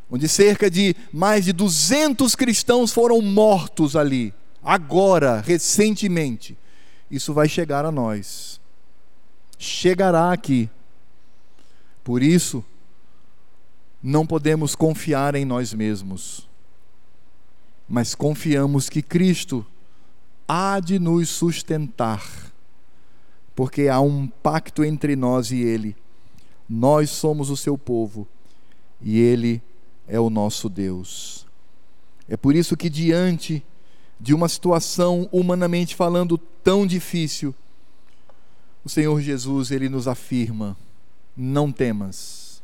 [0.10, 4.34] onde cerca de mais de 200 cristãos foram mortos ali,
[4.64, 6.58] agora, recentemente.
[7.10, 8.60] Isso vai chegar a nós.
[9.58, 10.70] Chegará aqui.
[12.04, 12.64] Por isso,
[14.02, 16.48] não podemos confiar em nós mesmos,
[17.90, 19.66] mas confiamos que Cristo
[20.48, 22.24] há de nos sustentar,
[23.56, 25.96] porque há um pacto entre nós e Ele.
[26.70, 28.28] Nós somos o seu povo
[29.02, 29.75] e Ele é
[30.20, 31.46] o nosso Deus.
[32.28, 33.64] É por isso que, diante
[34.20, 37.54] de uma situação, humanamente falando, tão difícil,
[38.84, 40.78] o Senhor Jesus, ele nos afirma:
[41.36, 42.62] não temas,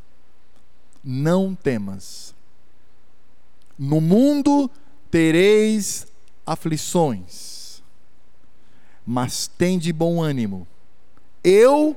[1.04, 2.34] não temas.
[3.78, 4.70] No mundo
[5.10, 6.08] tereis
[6.46, 7.82] aflições,
[9.06, 10.68] mas tem de bom ânimo.
[11.44, 11.96] Eu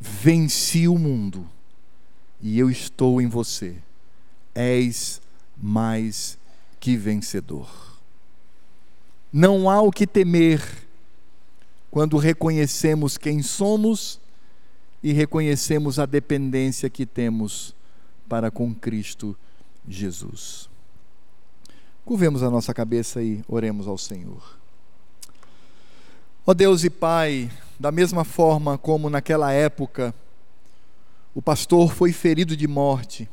[0.00, 1.46] venci o mundo
[2.40, 3.76] e eu estou em você
[4.54, 5.20] és
[5.56, 6.38] mais
[6.78, 7.68] que vencedor.
[9.32, 10.62] Não há o que temer
[11.90, 14.20] quando reconhecemos quem somos
[15.02, 17.74] e reconhecemos a dependência que temos
[18.28, 19.36] para com Cristo
[19.88, 20.68] Jesus.
[22.04, 24.58] Curvemos a nossa cabeça e oremos ao Senhor.
[26.46, 30.14] Ó Deus e Pai, da mesma forma como naquela época
[31.34, 33.28] o pastor foi ferido de morte,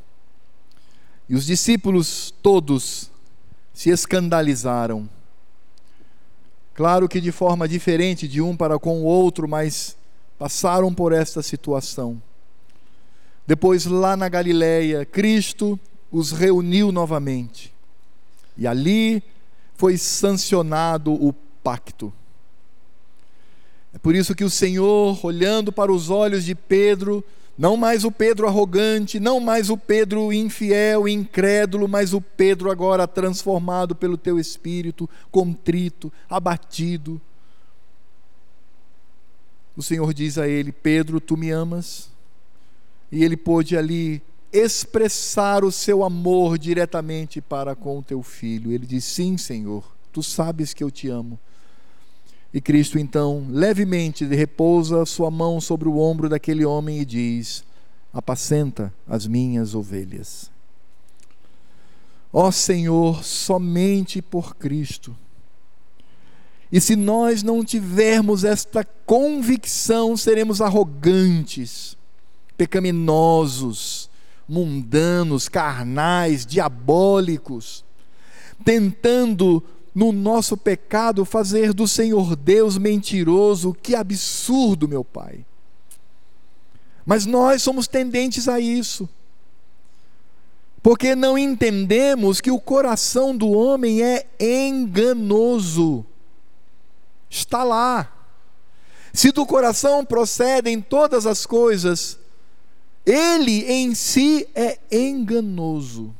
[1.30, 3.12] e os discípulos todos
[3.74, 5.10] se escandalizaram.
[6.74, 9.98] Claro que de forma diferente de um para com o outro, mas
[10.38, 12.22] passaram por esta situação.
[13.46, 15.80] Depois, lá na Galileia, Cristo
[16.12, 17.74] os reuniu novamente.
[18.58, 19.24] E ali
[19.76, 22.14] foi sancionado o pacto.
[23.94, 27.24] É por isso que o Senhor, olhando para os olhos de Pedro,
[27.58, 33.08] não mais o Pedro arrogante, não mais o Pedro infiel, incrédulo, mas o Pedro agora
[33.08, 37.20] transformado pelo teu espírito, contrito, abatido.
[39.76, 42.10] O Senhor diz a ele: Pedro, tu me amas?
[43.12, 48.72] E ele pôde ali expressar o seu amor diretamente para com o teu filho.
[48.72, 49.84] Ele diz: Sim, Senhor,
[50.14, 51.40] tu sabes que eu te amo.
[52.58, 57.64] E Cristo então levemente repousa sua mão sobre o ombro daquele homem e diz:
[58.12, 60.50] Apacenta as minhas ovelhas.
[62.34, 65.16] Ó Senhor, somente por Cristo.
[66.72, 71.96] E se nós não tivermos esta convicção, seremos arrogantes,
[72.58, 74.10] pecaminosos,
[74.50, 77.86] mundanos, carnais, diabólicos,
[78.66, 79.64] tentando
[79.98, 83.76] no nosso pecado, fazer do Senhor Deus mentiroso.
[83.82, 85.44] Que absurdo, meu Pai.
[87.04, 89.10] Mas nós somos tendentes a isso.
[90.84, 96.06] Porque não entendemos que o coração do homem é enganoso.
[97.28, 98.14] Está lá.
[99.12, 102.20] Se do coração procedem todas as coisas,
[103.04, 106.14] ele em si é enganoso.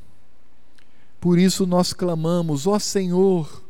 [1.20, 3.67] Por isso nós clamamos, ó Senhor,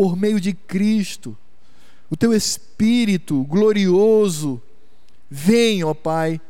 [0.00, 1.36] por meio de Cristo.
[2.08, 4.58] O teu Espírito glorioso
[5.28, 6.40] vem, ó Pai,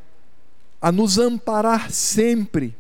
[0.81, 2.77] a nos amparar sempre.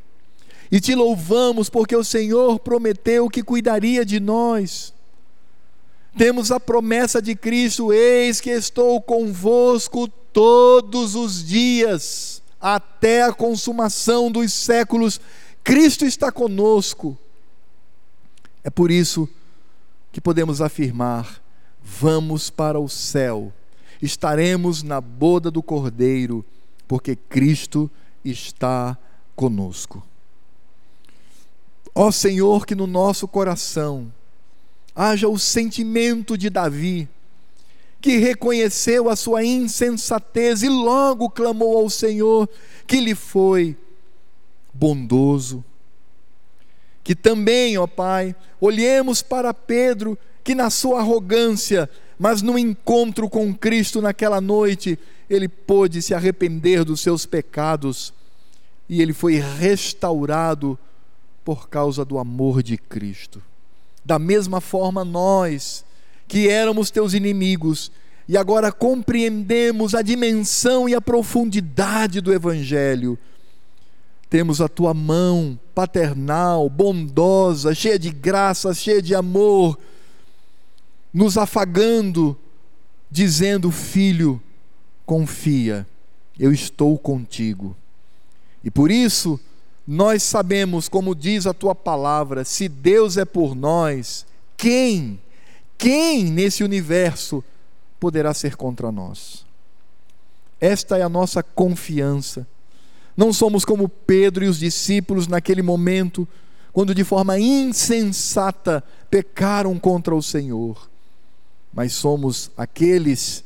[0.71, 4.95] E te louvamos porque o Senhor prometeu que cuidaria de nós.
[6.17, 14.31] Temos a promessa de Cristo: eis que estou convosco todos os dias, até a consumação
[14.31, 15.21] dos séculos.
[15.65, 17.19] Cristo está conosco.
[18.63, 19.40] É por isso que
[20.13, 21.43] que podemos afirmar:
[21.83, 23.53] vamos para o céu,
[24.01, 26.45] estaremos na boda do Cordeiro,
[26.87, 27.91] porque Cristo
[28.25, 28.99] está
[29.35, 30.03] conosco.
[31.95, 34.13] Ó Senhor, que no nosso coração
[34.95, 37.09] haja o sentimento de Davi,
[38.01, 42.49] que reconheceu a sua insensatez e logo clamou ao Senhor,
[42.87, 43.77] que lhe foi
[44.73, 45.65] bondoso,
[47.11, 53.53] que também, ó Pai, olhemos para Pedro, que na sua arrogância, mas no encontro com
[53.53, 54.97] Cristo naquela noite,
[55.29, 58.15] ele pôde se arrepender dos seus pecados
[58.89, 60.79] e ele foi restaurado
[61.45, 63.43] por causa do amor de Cristo.
[64.05, 65.85] Da mesma forma, nós,
[66.29, 67.91] que éramos teus inimigos,
[68.29, 73.19] e agora compreendemos a dimensão e a profundidade do Evangelho,
[74.31, 79.77] temos a tua mão paternal, bondosa, cheia de graça, cheia de amor,
[81.13, 82.39] nos afagando,
[83.11, 84.41] dizendo: Filho,
[85.05, 85.85] confia,
[86.39, 87.77] eu estou contigo.
[88.63, 89.41] E por isso,
[89.85, 94.25] nós sabemos, como diz a tua palavra, se Deus é por nós,
[94.57, 95.21] quem,
[95.77, 97.43] quem nesse universo
[97.99, 99.45] poderá ser contra nós?
[100.61, 102.47] Esta é a nossa confiança.
[103.17, 106.27] Não somos como Pedro e os discípulos naquele momento,
[106.73, 110.89] quando de forma insensata pecaram contra o Senhor,
[111.73, 113.45] mas somos aqueles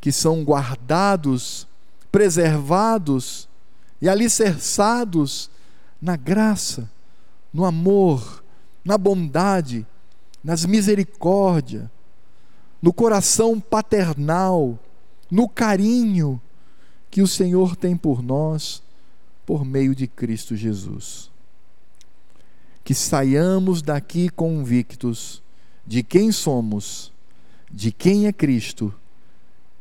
[0.00, 1.66] que são guardados,
[2.10, 3.48] preservados
[4.00, 5.50] e alicerçados
[6.00, 6.90] na graça,
[7.52, 8.42] no amor,
[8.84, 9.86] na bondade,
[10.42, 11.84] nas misericórdias,
[12.80, 14.78] no coração paternal,
[15.30, 16.40] no carinho
[17.10, 18.82] que o Senhor tem por nós
[19.46, 21.30] por meio de Cristo Jesus.
[22.84, 25.42] Que saiamos daqui convictos
[25.86, 27.12] de quem somos,
[27.70, 28.94] de quem é Cristo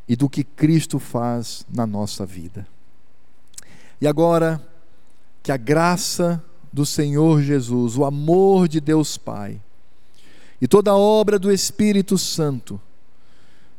[0.08, 2.68] e do que Cristo faz na nossa vida.
[4.00, 4.66] E agora,
[5.44, 9.60] que a graça do Senhor Jesus, o amor de Deus Pai
[10.62, 12.80] e toda a obra do Espírito Santo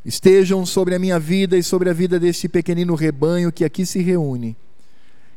[0.08, 4.00] estejam sobre a minha vida e sobre a vida deste pequenino rebanho que aqui se
[4.00, 4.56] reúne,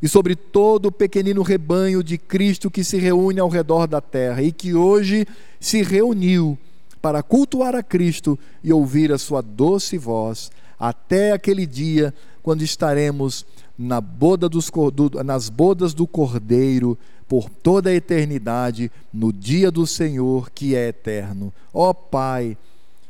[0.02, 4.42] e sobre todo o pequenino rebanho de Cristo que se reúne ao redor da terra
[4.42, 5.28] e que hoje
[5.60, 6.58] se reuniu
[7.02, 10.50] para cultuar a Cristo e ouvir a sua doce voz,
[10.80, 13.46] até aquele dia quando estaremos
[13.78, 14.72] na boda dos,
[15.26, 16.98] nas bodas do Cordeiro
[17.28, 21.54] por toda a eternidade, no dia do Senhor que é eterno.
[21.74, 22.58] Ó oh, Pai,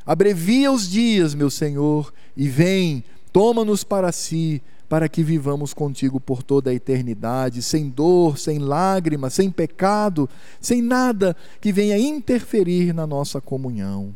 [0.05, 6.43] abrevia os dias, meu Senhor, e vem, toma-nos para si, para que vivamos contigo por
[6.43, 10.29] toda a eternidade, sem dor, sem lágrimas, sem pecado,
[10.59, 14.13] sem nada que venha interferir na nossa comunhão.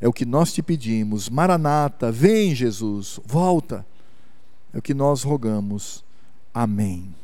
[0.00, 1.28] É o que nós te pedimos.
[1.28, 3.84] Maranata, vem Jesus, volta.
[4.72, 6.02] É o que nós rogamos.
[6.54, 7.19] Amém.